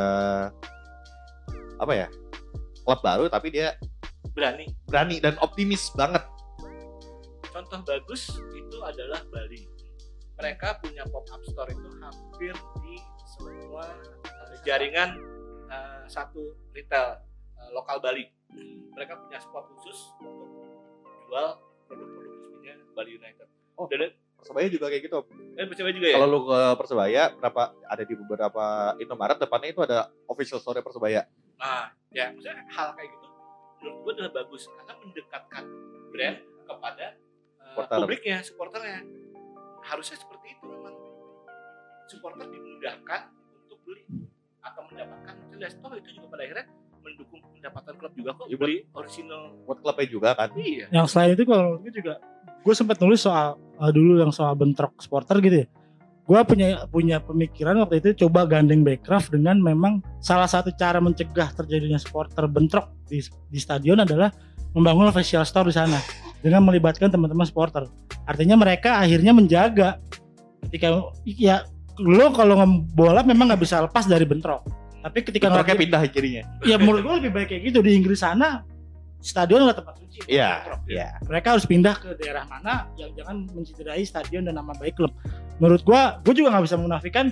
[1.77, 2.07] apa ya
[2.87, 3.75] klub baru tapi dia
[4.33, 4.65] Berani.
[4.89, 6.25] berani dan optimis banget
[7.53, 9.69] Contoh bagus itu adalah Bali.
[10.41, 12.97] Mereka punya pop up store itu hampir di
[13.37, 13.85] semua
[14.25, 15.21] eh, jaringan
[15.73, 17.17] eh, satu retail
[17.57, 18.29] eh, lokal Bali.
[18.93, 20.53] Mereka punya spot khusus untuk
[21.29, 21.57] jual
[21.89, 23.49] produk-produk resminya Bali United.
[23.81, 23.89] Oh.
[23.89, 24.13] Dan
[24.43, 25.23] Persebaya juga kayak gitu
[25.55, 26.19] eh, percaya juga ya.
[26.19, 28.65] kalau lu ke Persebaya berapa ada di beberapa
[28.99, 31.23] Indomaret depannya itu ada official store Persebaya
[31.63, 33.27] Nah, ya maksudnya hal kayak gitu
[33.79, 35.65] menurut gue adalah bagus karena mendekatkan
[36.11, 37.07] brand kepada
[37.59, 37.97] uh, Supporter.
[38.03, 39.01] publiknya, supporternya.
[39.83, 40.95] Harusnya seperti itu memang.
[42.11, 43.31] supporter dimudahkan
[43.65, 44.05] untuk beli
[44.63, 46.67] atau mendapatkan merchandise toh itu juga pada akhirnya
[47.03, 50.49] mendukung pendapatan klub juga kok Iya, beli original buat klubnya juga kan?
[50.55, 50.87] Iya.
[50.95, 52.15] Yang selain itu kalau gue juga
[52.63, 55.69] gue sempat nulis soal uh, dulu yang soal bentrok supporter gitu ya.
[56.23, 61.51] Gue punya punya pemikiran waktu itu coba gandeng Backcraft dengan memang salah satu cara mencegah
[61.51, 63.19] terjadinya supporter bentrok di,
[63.51, 64.31] di stadion adalah
[64.73, 65.99] membangun official store di sana
[66.39, 67.91] dengan melibatkan teman-teman supporter.
[68.23, 69.99] Artinya mereka akhirnya menjaga
[70.67, 71.67] ketika ya
[72.01, 72.57] lo kalau
[72.97, 74.65] bola memang nggak bisa lepas dari bentrok.
[75.03, 77.79] Tapi ketika bentroknya pindah jadinya ya menurut gue lebih baik kayak gitu.
[77.83, 78.63] Di Inggris sana
[79.23, 80.81] stadion nggak tempat suci iya Bentrok.
[80.91, 81.09] iya.
[81.27, 85.13] Mereka harus pindah ke daerah mana yang jangan mencederai stadion dan nama baik klub.
[85.63, 87.27] Menurut gua, gua juga nggak bisa menafikan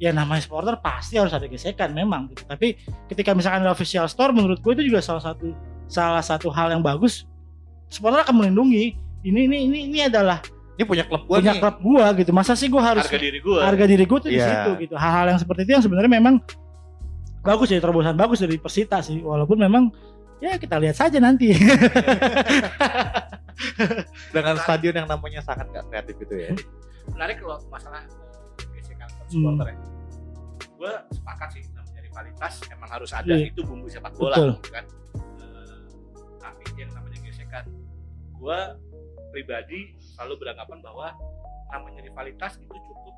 [0.00, 2.42] ya namanya supporter pasti harus ada gesekan memang gitu.
[2.46, 2.78] Tapi
[3.10, 5.54] ketika misalkan ada official store menurut gua itu juga salah satu
[5.86, 7.26] salah satu hal yang bagus.
[7.90, 8.94] Supporter akan melindungi.
[9.20, 10.40] Ini ini ini ini adalah
[10.80, 12.30] ini punya klub gua punya nih klub gua gitu.
[12.32, 14.48] Masa sih gua harus harga diri gue harga diri gua tuh di Iya.
[14.48, 14.94] situ gitu.
[14.96, 16.34] Hal-hal yang seperti itu yang sebenarnya memang
[17.40, 19.92] bagus ya terobosan bagus dari Persita sih walaupun memang
[20.38, 21.52] ya kita lihat saja nanti.
[24.30, 26.50] dengan stadion yang namanya sangat gak kreatif itu ya
[27.10, 28.00] menarik kalau masalah
[28.56, 29.28] eh, gesekan Hmm.
[29.30, 29.76] supporter ya
[30.72, 33.52] gue sepakat sih namanya rivalitas emang harus ada Iya.
[33.52, 34.50] itu bumbu sepak bola Betul.
[34.56, 34.84] gitu kan
[35.36, 35.76] Eh,
[36.38, 37.64] tapi yang namanya gesekan
[38.32, 38.58] gue
[39.30, 39.80] pribadi
[40.20, 41.16] selalu beranggapan bahwa
[41.72, 43.14] namanya rivalitas itu cukup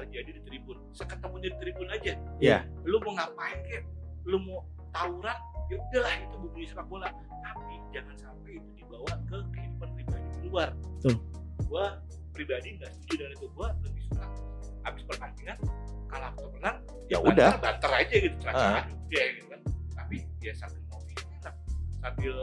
[0.00, 0.80] terjadi di tribun.
[0.96, 2.16] Seketemunya di tribun aja.
[2.40, 2.64] Iya.
[2.88, 3.84] lu mau ngapain kek?
[4.24, 4.64] Lu mau
[4.96, 5.36] tawuran?
[5.68, 7.12] Ya udahlah itu bumbu sepak bola.
[7.44, 10.68] Tapi jangan sampai itu dibawa ke kehidupan pribadi di luar.
[10.72, 11.20] Betul.
[11.68, 11.86] gue
[12.32, 13.46] pribadi nggak setuju dengan itu.
[13.52, 14.24] Gue lebih suka
[14.88, 15.58] habis pertandingan
[16.08, 16.76] kalah atau menang
[17.12, 17.50] ya banter, udah.
[17.60, 18.52] banter aja gitu Ah.
[18.56, 19.60] cerah udah gitu kan.
[20.00, 21.54] Tapi ya sambil ngopi enak
[22.00, 22.34] sambil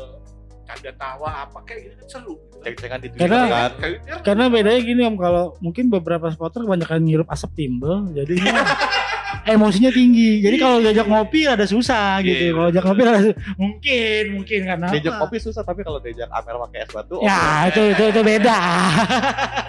[0.66, 2.64] canda tawa apa kayak gitu kan seru gitu kan.
[2.66, 7.00] cek-cekan di Karena- kan Kayak gitu, Karena bedanya gini om, kalau mungkin beberapa supporter kebanyakan
[7.02, 8.36] ngirup asap timbel, jadi
[9.48, 10.40] emosinya tinggi.
[10.40, 12.42] Jadi kalau diajak ngopi ada susah Iya, gitu.
[12.42, 12.90] iya, Kalau diajak betul.
[12.90, 15.22] ngopi ada su- mungkin mungkin karena diajak apa?
[15.22, 17.70] kopi susah tapi kalau diajak Amer pakai es batu Ya oke.
[17.70, 18.60] itu itu itu beda.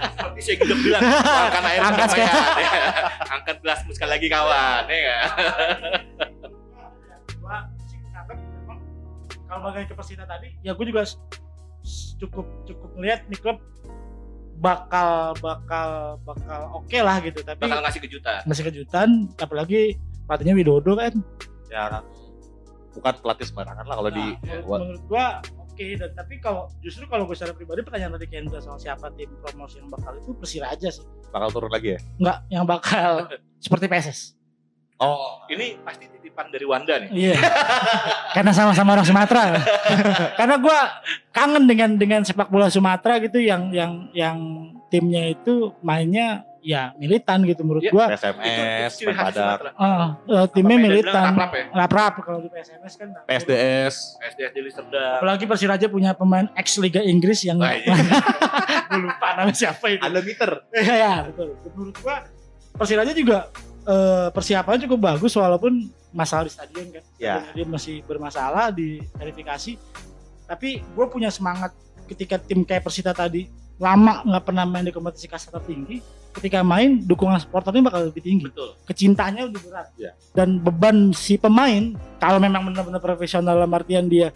[0.08, 1.02] seperti saya gitu bilang
[1.44, 2.30] angkat air Angkat ya.
[3.36, 5.18] angkat gelas sekali lagi kawan ya
[9.46, 11.06] kalau balik ke Persita tadi, ya gue juga
[12.18, 13.58] cukup cukup melihat nih klub
[14.56, 17.40] bakal bakal bakal oke lah gitu.
[17.46, 21.14] Tapi bakal ngasih kejutan masih kejutan, apalagi pelatihnya Widodo kan.
[21.66, 22.04] ya kan
[22.96, 25.26] bukan pelatih sembarangan lah kalau di Nah, menurut, buat menurut gua
[25.60, 29.28] oke dan tapi kalau justru kalau gue secara pribadi pertanyaan tadi Kendra soal siapa tim
[29.44, 33.28] promosi yang bakal itu Persiraja sih bakal turun lagi ya enggak yang bakal
[33.64, 34.20] seperti PSS
[34.98, 35.44] oh.
[35.46, 37.08] Ini pasti titipan dari Wanda nih.
[37.12, 37.36] Iya.
[38.34, 39.56] Karena sama-sama orang Sumatera.
[40.38, 40.78] Karena gua
[41.30, 44.36] kangen dengan dengan sepak bola Sumatera gitu yang yang yang
[44.90, 47.92] timnya itu mainnya ya militan gitu menurut Iya.
[47.94, 48.06] gua.
[48.10, 49.70] SMS Sumatera.
[49.78, 51.64] Ah, eh, timnya militan bilang raprap ya?
[51.70, 53.94] raprap kalau di PSMS kan PSDS
[54.34, 57.94] SDS di Amsterdam apalagi Persiraja punya pemain ex Liga Inggris yang Wah, iya.
[58.90, 60.02] gue lupa namanya siapa itu.
[60.02, 61.48] Ada meter Iya ya, betul.
[61.70, 62.16] Menurut gua
[62.76, 63.46] Persiraja juga
[63.86, 67.04] eh, persiapannya cukup bagus walaupun masalah di stadion kan.
[67.16, 67.40] Ya.
[67.40, 69.78] Stadion Dia masih bermasalah di verifikasi.
[70.46, 71.74] Tapi gue punya semangat
[72.06, 76.02] ketika tim kayak Persita tadi lama nggak pernah main di kompetisi kasta tertinggi.
[76.36, 78.44] Ketika main dukungan supporternya bakal lebih tinggi.
[78.44, 79.88] betul Kecintanya lebih berat.
[79.96, 80.12] Ya.
[80.36, 84.28] Dan beban si pemain kalau memang benar-benar profesional dalam artian dia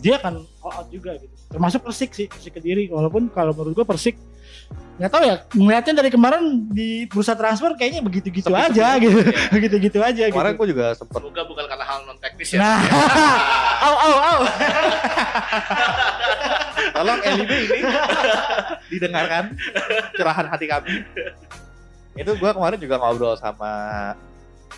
[0.00, 1.32] dia akan all out juga gitu.
[1.52, 2.88] Termasuk Persik sih, Persik Kediri.
[2.88, 4.16] Walaupun kalau menurut gue Persik
[5.02, 9.18] nggak tahu ya melihatnya dari kemarin di bursa transfer kayaknya begitu-gitu aja gitu.
[9.18, 9.34] Iya.
[9.56, 10.36] begitu-gitu aja gitu.
[10.36, 12.78] kemarin gue juga sempet semoga bukan karena hal non teknis ya Nah,
[13.88, 14.40] au au au.
[16.96, 17.80] tolong LIB ini
[18.92, 19.44] didengarkan
[20.14, 21.02] curahan hati kami
[22.14, 23.72] itu gue kemarin juga ngobrol sama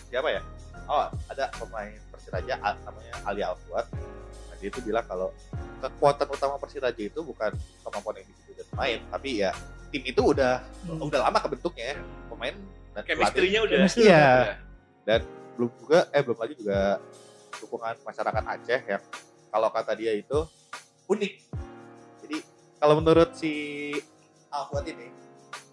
[0.08, 0.40] siapa ya
[0.86, 2.54] oh ada pemain Persiraja
[2.86, 5.34] namanya Ali Alfuad nah, dia itu bilang kalau
[5.82, 7.50] kekuatan utama Persiraja itu bukan
[7.82, 9.50] kemampuan individu dan pemain tapi ya
[9.94, 10.58] tim itu udah
[10.90, 11.96] udah lama kebentuknya ya.
[12.26, 12.54] pemain
[12.98, 14.26] dan chemistry-nya udah iya
[15.06, 15.18] udah.
[15.54, 16.98] belum juga eh belum lagi juga
[17.62, 19.02] dukungan masyarakat Aceh yang
[19.54, 20.42] kalau kata dia itu
[21.06, 21.34] unik.
[22.26, 22.36] Jadi
[22.82, 23.94] kalau menurut si
[24.50, 25.14] Alfuad ini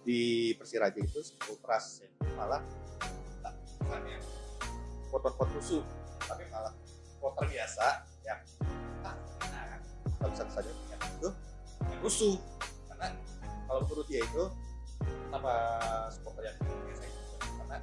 [0.06, 1.18] di Persiraja itu
[1.50, 2.06] ultras
[2.38, 2.62] malah
[3.42, 4.22] tak bukan yang
[5.10, 5.82] pot-pot rusuh
[6.22, 6.74] tapi malah
[7.06, 7.86] supporter biasa
[8.26, 8.40] yang
[9.06, 9.14] ah,
[10.18, 11.30] nah, bisa saja yang itu
[11.86, 12.34] yang rusuh
[13.72, 14.44] kalau menurut dia itu
[15.32, 15.54] nama
[16.12, 17.76] supporter yang biasa itu karena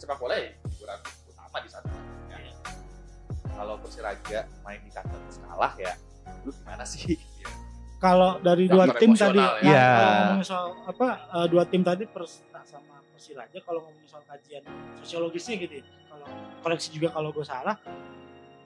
[0.00, 0.98] sepak bola ya hiburan
[1.28, 1.92] utama di sana
[2.32, 2.40] ya.
[3.52, 5.92] kalau Persiraja main di kandang terus kalah ya
[6.48, 7.20] lu gimana sih
[8.00, 9.44] kalau dari dua tim tadi ya.
[9.52, 9.84] nah, Iya.
[9.84, 14.64] kalau ngomongin soal apa eh, dua tim tadi Persita sama Persiraja kalau ngomongin soal kajian
[15.04, 16.24] sosiologisnya gitu ya, kalau
[16.64, 17.76] koreksi juga kalau gue salah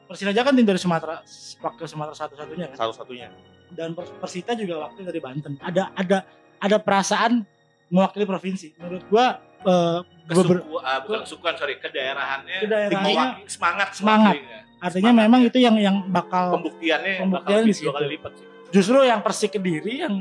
[0.07, 1.26] Persiraja kan tim dari Sumatera
[1.59, 3.59] wakil Sumatera satu-satunya kan Satu-satunya.
[3.73, 6.18] Dan Pers- Persita juga wakil dari Banten ada ada
[6.57, 7.43] ada perasaan
[7.87, 9.27] mewakili provinsi menurut gua
[9.61, 14.35] eh, beber- Kesuku, ah, bukan kesukuan sorry kedaerahannya Kedaerahannya mewakili- semangat semangat.
[14.37, 14.61] mewakilinya.
[14.79, 15.49] artinya Semangat memang ya.
[15.49, 19.21] itu yang yang bakal pembuktiannya bakal Pembuktian lebih di dua kali lipat sih justru yang
[19.21, 20.14] Persik Kediri yang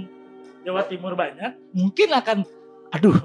[0.60, 2.38] Jawa Timur banyak mungkin akan
[2.90, 3.16] aduh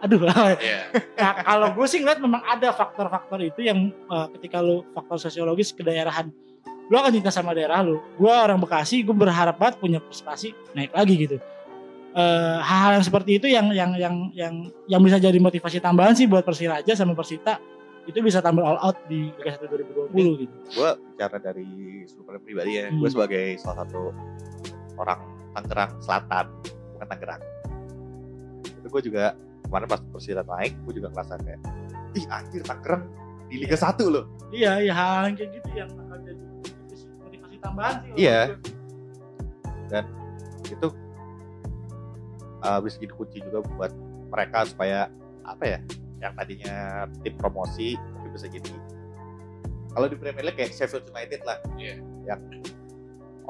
[0.00, 0.24] aduh.
[0.56, 0.88] Iya.
[1.12, 5.74] Nah, kalau gue sih ngeliat memang ada faktor-faktor itu yang eh, ketika lu faktor sosiologis
[5.74, 6.32] kedaerahan
[6.90, 8.02] lu akan cinta sama daerah lu.
[8.18, 11.36] Gue orang Bekasi gue berharap banget punya prestasi naik lagi gitu.
[12.10, 14.54] Eh, hal-hal yang seperti itu yang yang yang yang
[14.90, 17.62] yang bisa jadi motivasi tambahan sih buat Persiraja sama Persita
[18.02, 19.70] itu bisa tampil all out di Liga 1
[20.10, 20.54] 2020 gitu.
[20.74, 21.68] gue bicara dari
[22.10, 22.98] sumber pribadi ya Hmm.
[22.98, 24.10] gue sebagai salah satu
[24.98, 25.22] orang
[25.54, 26.46] Tangerang Selatan
[26.90, 27.42] bukan Tangerang.
[28.66, 29.24] Itu gue juga
[29.62, 31.60] kemarin pas Persira naik gue juga ngerasa kayak
[32.18, 33.06] ih anjir Tangerang
[33.46, 34.24] di Liga 1 loh.
[34.50, 36.42] Iya iya hal yang kayak gitu yang akan jadi
[37.60, 38.40] tambahan sih Iya.
[39.90, 40.02] gue.
[40.70, 40.86] itu
[42.62, 43.92] uh, bisa jadi kunci juga buat
[44.30, 45.10] mereka supaya
[45.42, 45.78] apa ya
[46.22, 48.70] yang tadinya tim promosi mungkin bisa jadi
[49.90, 51.58] kalau di Premier League kayak Sheffield United lah.
[51.74, 51.98] Iya.
[52.22, 52.40] yang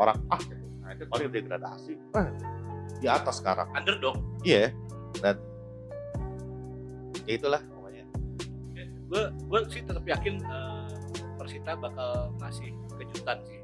[0.01, 0.41] orang ah
[0.89, 2.01] United paling degradasi.
[2.17, 2.33] Ah,
[2.97, 3.69] di atas sekarang.
[3.77, 4.73] Underdog iya.
[5.21, 5.37] Dan
[7.29, 8.05] ya itulah pokoknya.
[9.13, 10.89] Gue gue sih tetap yakin eh,
[11.37, 13.60] Persita bakal ngasih kejutan sih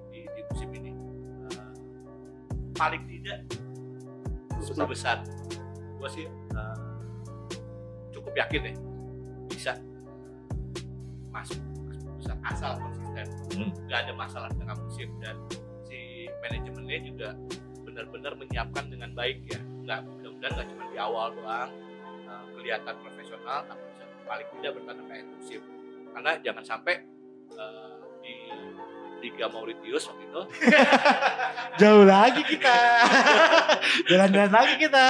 [2.76, 3.40] paling tidak
[4.60, 5.24] sepuluh besar
[5.96, 6.78] gue sih eh,
[8.12, 8.74] cukup yakin ya
[9.50, 9.72] bisa
[11.32, 11.58] masuk
[11.88, 13.26] ke 10 besar asal konsisten.
[13.56, 13.70] Hmm.
[13.88, 15.36] nggak ada masalah tengah musim dan
[15.88, 17.28] si manajemennya juga
[17.84, 19.60] benar-benar menyiapkan dengan baik ya.
[19.84, 21.70] Nggak mudah-mudahan nggak cuma di awal doang
[22.28, 25.60] eh, kelihatan profesional tapi bisa paling tidak bertahan sampai musim.
[26.12, 26.94] Karena jangan sampai
[27.56, 28.34] eh, di
[29.26, 30.42] Liga Mauritius waktu itu.
[31.82, 32.78] Jauh lagi kita.
[34.14, 35.06] Jalan-jalan lagi kita.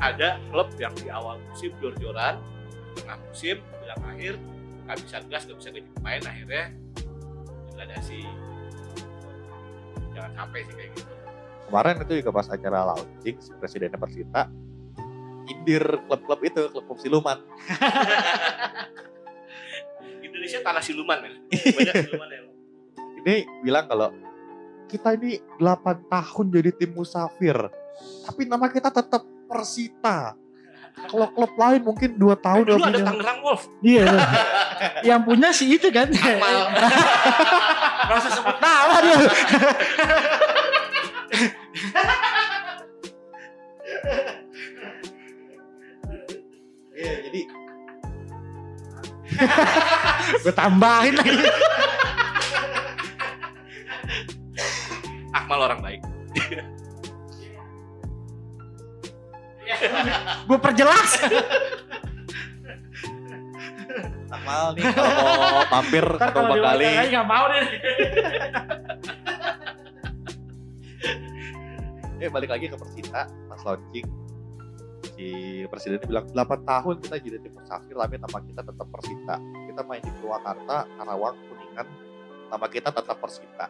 [0.00, 2.40] Ada klub yang di awal musim jor-joran
[2.96, 4.40] tengah musim bilang akhir
[4.88, 6.64] nggak bisa gas nggak bisa gaji pemain akhirnya
[7.72, 8.20] degradasi
[10.12, 11.12] jangan sampai sih kayak gitu.
[11.68, 14.44] Kemarin itu juga pas acara launching si presidennya Persita
[15.48, 17.38] indir klub-klub itu klub-klub siluman.
[20.24, 21.34] Indonesia tanah siluman men.
[21.48, 22.51] Banyak siluman ya
[23.22, 24.10] ini bilang kalau
[24.86, 25.64] kita ini 8
[26.06, 27.56] tahun jadi tim musafir
[28.24, 30.32] tapi nama kita tetap Persita.
[30.92, 33.62] Kalau klub lain mungkin 2 tahun dulu udah ada punya- Tangerang Wolf.
[33.80, 34.04] Iya
[35.12, 36.08] yang punya sih itu kan.
[36.08, 36.56] Akmal
[38.02, 39.16] Gak usah sebut nama dia.
[46.92, 47.40] Iya, jadi.
[50.44, 51.32] Gue tambahin lagi
[55.32, 56.00] Akmal orang baik.
[60.48, 61.10] Gue perjelas.
[64.32, 67.64] Akmal nih kalau mau mampir kalau kali nggak mau deh.
[72.22, 74.06] Eh balik lagi ke Persita pas launching.
[75.12, 75.28] Si
[75.68, 79.36] presidennya bilang 8 tahun kita jadi tim musafir tapi nama kita tetap Persita.
[79.40, 81.86] Kita main di Purwakarta Karawang Kuningan
[82.52, 83.66] nama kita tetap Persita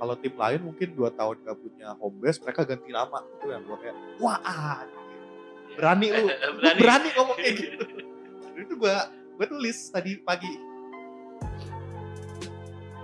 [0.00, 3.20] kalau tim lain mungkin 2 tahun gak punya home base mereka ganti nama.
[3.36, 4.40] Itu yang gue kayak wah
[5.76, 6.24] berani lu.
[6.24, 6.80] Lu berani.
[6.80, 7.84] berani ngomong kayak gitu.
[8.56, 8.96] Itu gue
[9.36, 10.52] gue tulis tadi pagi.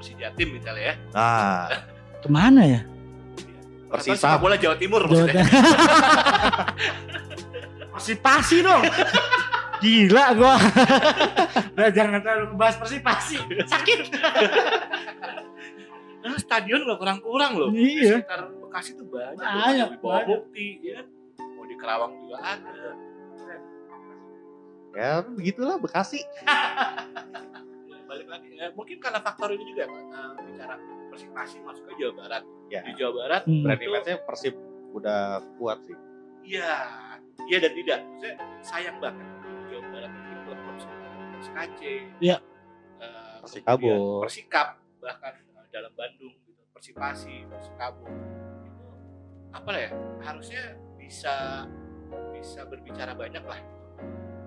[0.00, 0.94] Persija tim misalnya ya.
[1.12, 1.68] Nah.
[2.24, 2.80] Ke mana ya?
[3.92, 4.16] Persita.
[4.16, 5.44] Persita bola Jawa Timur maksudnya.
[7.92, 8.82] Persipasi dong.
[9.84, 10.54] Gila gue
[11.76, 13.36] udah jangan terlalu bahas persipasi.
[13.68, 14.08] Sakit
[16.26, 17.70] Nah, stadion nggak kurang-kurang loh.
[17.70, 18.18] Di Iya.
[18.18, 21.06] sekitar Bekasi tuh banyak Banyak, di bawah bukti ya kan?
[21.54, 22.74] mau di Kerawang juga ada.
[24.92, 26.20] Ya begitulah Bekasi.
[28.08, 30.74] Balik lagi ya, mungkin karena faktor ini juga Pak, eh, bicara
[31.06, 32.42] persipasi masuk ke Jawa Barat.
[32.66, 32.80] Ya.
[32.80, 33.62] Di Jawa Barat Hmm.
[33.62, 34.54] brand itu image-nya Persib
[34.92, 35.20] udah
[35.56, 35.96] kuat sih?
[36.42, 36.72] Iya.
[37.44, 37.98] Iya dan tidak.
[38.02, 39.26] Maksudnya sayang banget.
[39.68, 41.06] Jawa Barat itu klub-klub seperti
[41.38, 41.80] SKC
[42.18, 42.36] Iya.
[42.96, 43.92] eh, Persikabo.
[44.22, 45.34] Persikap bahkan
[45.76, 48.08] dalam Bandung gitu Persipasi Persikabo
[48.64, 48.84] itu
[49.52, 49.90] apa ya
[50.24, 50.62] harusnya
[50.96, 51.64] bisa
[52.32, 53.60] bisa berbicara banyak lah.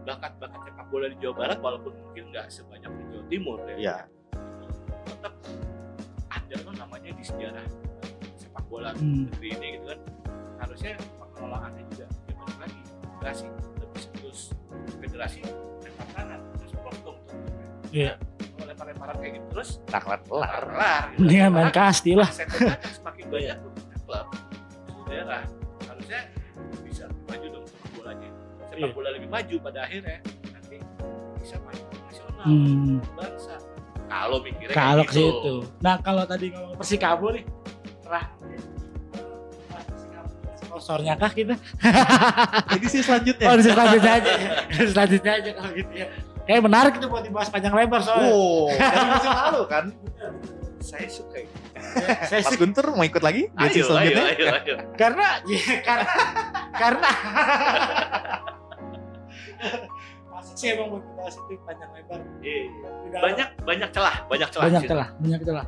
[0.06, 3.76] Bakat-bakat sepak bola di Jawa Barat walaupun mungkin nggak sebanyak di Jawa Timur ya.
[3.78, 3.98] Iya.
[5.10, 5.34] tetap
[6.30, 7.66] ada loh namanya di sejarah
[8.38, 9.26] sepak bola Hmm.
[9.30, 10.00] negeri ini gitu kan.
[10.62, 12.82] Harusnya pengelolaannya juga ya balik lagi.
[13.18, 13.46] Federasi
[13.82, 14.40] lebih serius.
[15.02, 15.40] Federasi
[15.82, 17.38] lempar tangan terus potong tuh
[17.90, 18.14] Iya.
[18.80, 20.64] Kalau lempar-lemparan kayak gitu terus Tak kelar kelar.
[20.66, 21.20] kelar gitu.
[21.20, 22.30] Mendingan main kasti lah.
[22.32, 22.48] banyak,
[22.94, 24.28] semakin banyak tuh klub
[24.88, 25.42] seluruh daerah
[25.84, 26.20] harusnya
[26.82, 28.88] bisa lebih maju dong sepak bolanya sepak Iya.
[28.90, 30.18] bola lebih maju pada akhirnya
[30.50, 30.78] nanti
[31.38, 32.98] bisa maju nasional Hmm.
[33.14, 33.56] bangsa
[34.08, 35.54] kalau mikirnya Kalau ke situ.
[35.78, 37.44] Nah, kalau tadi ngomong Persikabo nih,
[38.02, 38.26] terah
[40.60, 41.56] sponsornya kah kita?
[42.72, 43.46] Edisi selanjutnya.
[43.46, 44.32] Oh, selanjutnya aja.
[44.88, 46.08] Selanjutnya aja kalau gitu ya.
[46.50, 48.34] Kayak menarik itu buat dibahas panjang lebar soalnya.
[48.34, 49.86] Oh, dari musim lalu kan.
[50.80, 51.54] saya suka itu
[52.26, 53.52] Saya Mas Guntur mau ikut lagi?
[53.52, 54.26] ayo ayo selanjutnya?
[54.32, 56.14] ayo ayo karena ya, karena
[56.74, 57.10] karena
[60.26, 62.20] Masa sih emang buat bahas itu panjang lebar.
[62.40, 62.62] Iya.
[63.06, 65.66] Tidak- banyak banyak celah banyak celah banyak celah, banyak celah.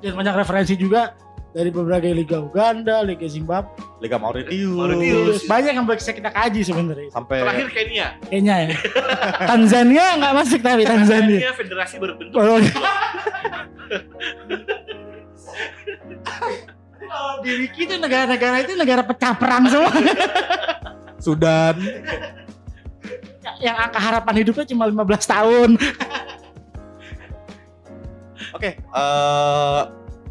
[0.00, 1.14] Dan banyak referensi juga
[1.52, 3.76] dari berbagai liga Uganda, liga Zimbabwe.
[4.00, 4.72] Liga Mauritius.
[4.72, 5.44] Mauritius.
[5.44, 7.12] Banyak yang bisa kita kaji sebenarnya.
[7.12, 8.76] Sampai terakhir Kenya Kayaknya ya.
[9.52, 11.38] Tanzania nggak masuk tapi Tanzania.
[11.44, 12.56] Kenya federasi berbentuk Kalau
[17.12, 19.92] Kalau di wiki itu negara-negara itu negara pecah perang semua.
[21.24, 21.76] Sudan.
[23.62, 25.70] yang angka harapan hidupnya cuma 15 tahun.
[28.58, 29.82] Oke, eh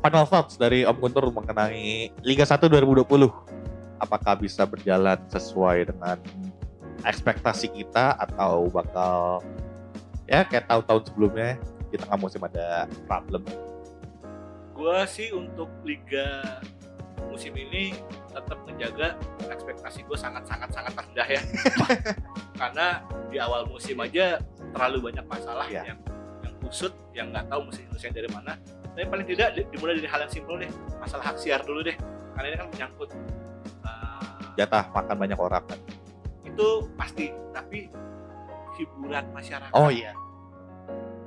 [0.02, 3.06] final thoughts dari Om Guntur mengenai Liga 1 2020.
[4.02, 6.18] Apakah bisa berjalan sesuai dengan
[7.06, 9.46] ekspektasi kita atau bakal
[10.26, 11.58] ya kayak tahun-tahun sebelumnya
[11.90, 13.46] di tengah musim ada problem.
[14.72, 16.42] gua sih untuk liga
[17.30, 17.94] musim ini
[18.34, 19.14] tetap menjaga
[19.46, 21.42] ekspektasi gue sangat sangat sangat rendah ya
[22.60, 22.88] karena
[23.30, 24.42] di awal musim aja
[24.74, 25.94] terlalu banyak masalah Iya.
[25.94, 26.00] yang
[26.42, 28.58] yang kusut yang nggak tahu mesti nyelesain dari mana
[28.92, 30.72] tapi paling tidak di- dimulai dari hal yang simpel deh.
[31.00, 31.96] Masalah hak siar dulu deh.
[32.36, 33.10] Karena ini kan menyangkut
[33.84, 35.64] uh, Jatah makan banyak orang.
[35.66, 35.80] Kan.
[36.44, 37.32] itu pasti.
[37.52, 37.88] Tapi
[38.76, 39.72] hiburan masyarakat.
[39.72, 40.12] Oh iya.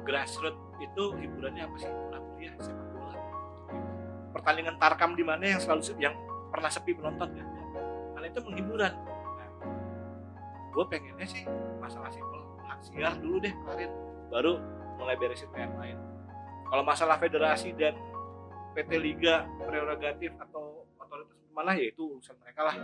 [0.04, 1.88] grassroots itu hiburannya apa sih?
[1.88, 3.16] Bola kuliah sepak bola.
[4.36, 6.12] Pertandingan tarkam di mana yang selalu se- yang
[6.52, 7.48] pernah sepi penonton kan?
[8.12, 8.92] Karena itu menghiburan.
[9.40, 9.48] Nah,
[10.68, 11.48] gue pengennya sih
[11.80, 13.92] masalah simpel hak siar dulu deh kelarin
[14.28, 14.60] baru
[14.96, 15.96] mulai beresin yang lain
[16.74, 17.94] kalau masalah federasi dan
[18.74, 22.74] PT Liga prerogatif atau otoritas mana ya itu urusan mereka lah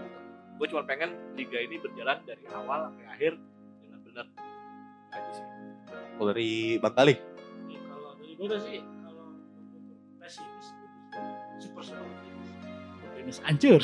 [0.63, 3.35] gue cuma pengen liga ini berjalan dari awal sampai akhir
[3.83, 4.31] dengan benar.
[5.11, 5.47] Aja sih.
[5.91, 7.19] Kalau dari Bang Kali.
[7.67, 9.27] Ya, kalau dari gue sih kalau
[10.23, 10.67] pesimis
[11.59, 12.07] super super
[13.11, 13.83] optimis hancur.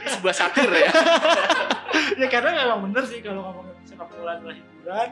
[0.00, 0.88] ini sebuah satir ya.
[2.16, 5.08] Ya karena memang bener sih kalau ngomongin sepak bola adalah hiburan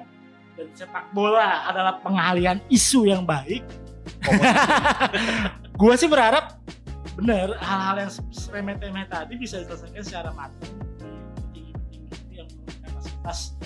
[0.61, 3.65] dan sepak bola adalah pengalian isu yang baik.
[5.81, 6.61] Gua sih berharap
[7.17, 8.13] bener hal-hal yang
[8.53, 10.77] remeh-temeh tadi bisa diselesaikan secara matang
[11.53, 13.57] di petinggi-petinggi yang punya kapasitas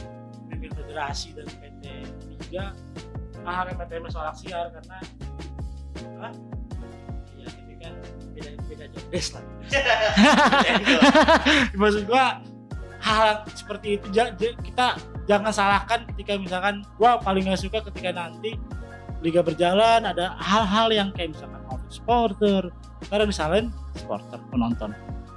[0.47, 1.82] pemimpin federasi dan PT
[2.34, 2.74] Liga
[3.42, 4.99] hal-hal remeh-temeh soal aksiar karena
[6.18, 6.28] apa?
[7.38, 7.95] ya ini kan
[8.34, 9.42] beda beda jodes lah
[11.78, 12.42] maksud gua
[13.03, 14.07] hal seperti itu
[14.66, 18.56] kita jangan salahkan ketika misalkan gua paling nggak suka ketika nanti
[19.24, 22.62] liga berjalan ada hal-hal yang kayak misalkan konflik supporter
[23.08, 23.62] karena misalnya
[23.96, 24.90] supporter penonton.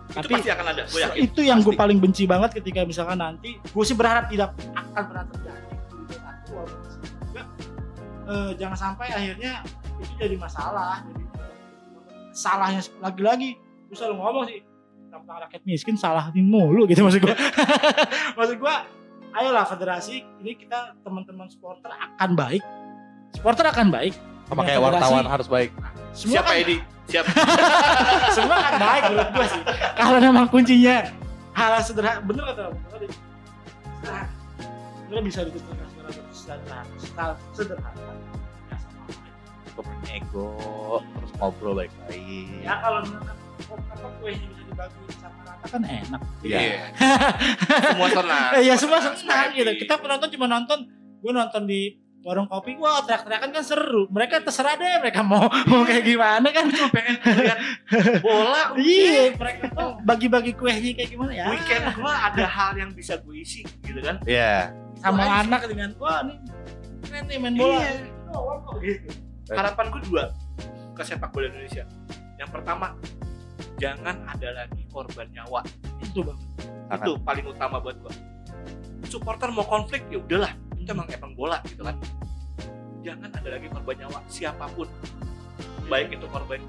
[0.07, 1.19] Itu tapi pasti akan ada gue yakin.
[1.19, 5.25] itu yang gue paling benci banget ketika misalkan nanti gue sih berharap tidak akan pernah
[5.31, 5.67] terjadi.
[5.67, 6.15] Di di
[7.27, 7.43] juga
[8.27, 9.63] eh, jangan sampai akhirnya
[9.99, 11.23] itu jadi masalah jadi
[12.35, 13.55] salahnya lagi-lagi.
[13.87, 14.59] Gue selalu ngomong sih.
[15.07, 17.35] Tentang rakyat miskin salahin mulu gitu maksud gue
[18.37, 18.75] maksud gue
[19.37, 22.63] ayolah federasi ini kita teman-teman supporter akan baik.
[23.37, 24.13] Supporter akan baik.
[24.47, 25.69] Sama Ya, kayak wartawan harus baik.
[26.15, 26.77] semua siapa kan, Edi
[27.07, 27.25] siap.
[28.35, 29.61] Semua kan baik menurut gue sih.
[29.95, 30.95] Kalau memang kuncinya
[31.53, 34.27] hal sederhana bener kata sederhana
[35.07, 38.01] bener bisa ditentukan secara sederhana secara sederhana.
[39.77, 40.57] Ya ego,
[41.21, 42.65] terus ngobrol baik-baik.
[42.65, 46.21] ya kalau apa kuenya bisa dibagi sama rata kan enak.
[46.45, 46.59] Iya.
[47.89, 48.49] semua senang.
[48.53, 49.71] Eh, ya semua senang gitu.
[49.81, 50.79] Kita penonton cuma nonton
[51.17, 54.05] gue nonton di warung kopi wah teriak-teriakan kan seru.
[54.13, 56.69] Mereka terserah deh mereka mau mau kayak gimana kan.
[56.69, 57.59] Cuma pengen lihat
[58.21, 61.49] bola iya mereka tuh bagi-bagi kuenya kayak gimana ya.
[61.49, 64.21] Weekend gua ada hal yang bisa gue isi gitu kan.
[64.29, 64.77] Iya.
[64.97, 66.37] sama Wah, anak dengan wah nih
[67.05, 67.81] keren nih main bola.
[67.81, 67.93] Iya.
[68.33, 69.09] Oh, kok gitu.
[69.57, 70.23] harapan gue dua
[70.93, 71.85] ke sepak bola Indonesia.
[72.37, 72.93] Yang pertama
[73.77, 75.61] jangan ada lagi korban nyawa
[76.01, 76.39] itu bang
[76.87, 77.05] Sangat.
[77.05, 78.13] itu paling utama buat gua
[79.07, 81.95] supporter mau konflik ya udahlah itu emang emang bola gitu kan
[83.05, 84.87] jangan ada lagi korban nyawa siapa pun
[85.87, 86.59] baik itu korban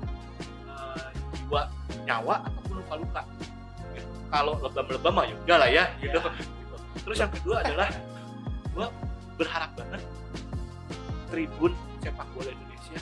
[1.48, 1.72] dua
[2.04, 3.22] nyawa ataupun luka-luka
[3.96, 4.09] gitu.
[4.28, 6.20] kalau lebam-lebam mah ya udah lah ya gitu.
[6.20, 6.28] gitu
[7.09, 7.88] terus yang kedua adalah
[8.76, 8.86] gue
[9.40, 10.02] berharap banget
[11.32, 11.72] tribun
[12.04, 13.00] sepak bola Indonesia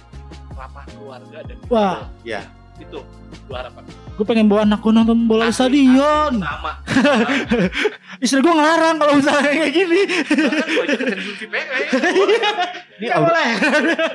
[0.57, 2.01] ramah keluarga dan Wah.
[2.23, 2.43] Ya.
[2.79, 2.99] Itu
[3.43, 3.85] gue harapkan
[4.17, 6.41] Gue pengen bawa anakku nonton bola di Asli, stadion.
[6.41, 6.73] sama
[8.25, 10.01] Istri gue ngelarang kalau misalnya kayak gini.
[11.45, 12.51] kayaknya
[12.97, 13.49] Ini, Gak boleh.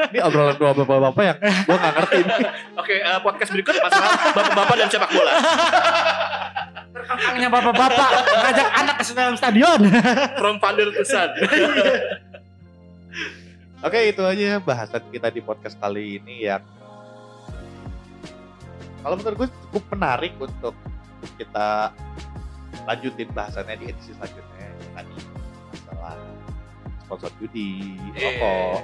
[0.09, 2.17] ini obrolan dua bapak-bapak yang gue gak ngerti.
[2.81, 5.33] oke eh, podcast berikut masalah bapak-bapak dan sepak bola
[6.91, 8.09] Terkangnya bapak-bapak
[8.41, 9.79] ngajak anak ke dalam stadion.
[10.33, 11.29] from father to son
[13.81, 16.61] Oke itu aja bahasan kita di podcast kali ini yang
[19.01, 20.75] kalau menurut gue cukup menarik untuk
[21.37, 21.93] kita
[22.85, 25.15] lanjutin bahasannya di edisi selanjutnya tadi
[25.73, 26.17] masalah
[27.05, 28.79] sponsor judi, rokok,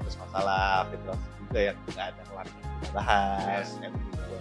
[0.00, 3.66] terus masalah federasi juga yang nggak ada kelar kita bahas.
[3.84, 4.34] yang gitu.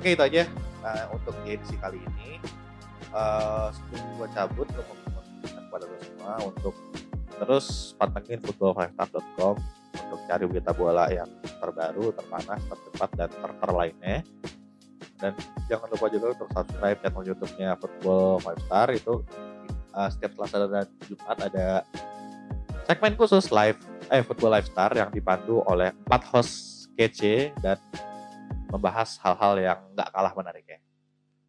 [0.00, 0.42] Oke itu aja
[0.82, 2.42] Nah, untuk di edisi kali ini.
[3.12, 6.74] Eh, sebelum gue cabut, gue mau mengingatkan kepada lo semua untuk
[7.42, 7.66] terus
[7.96, 9.56] pantengin football5star.com
[10.08, 14.18] untuk cari berita bola yang terbaru, terpanas, tercepat, dan terter lainnya.
[15.22, 15.32] Dan
[15.70, 19.14] jangan lupa juga untuk subscribe channel YouTube-nya Football 5 Star itu
[19.94, 21.66] uh, setiap Selasa dan Jumat ada
[22.90, 23.78] segmen khusus live
[24.10, 27.78] eh Football Lifestar yang dipandu oleh empat host kece dan
[28.66, 30.82] membahas hal-hal yang nggak kalah menariknya.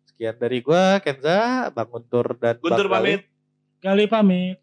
[0.05, 3.17] Sekian dari gua Kenza, Bang Guntur dan Guntur Bang Galih.
[3.25, 3.33] pamit
[3.83, 4.57] Kali pamit.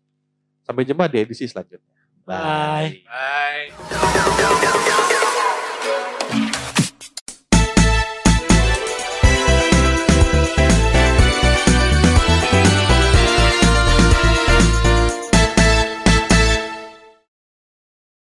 [0.64, 1.99] Sampai jumpa di edisi selanjutnya.
[2.24, 3.70] 拜拜。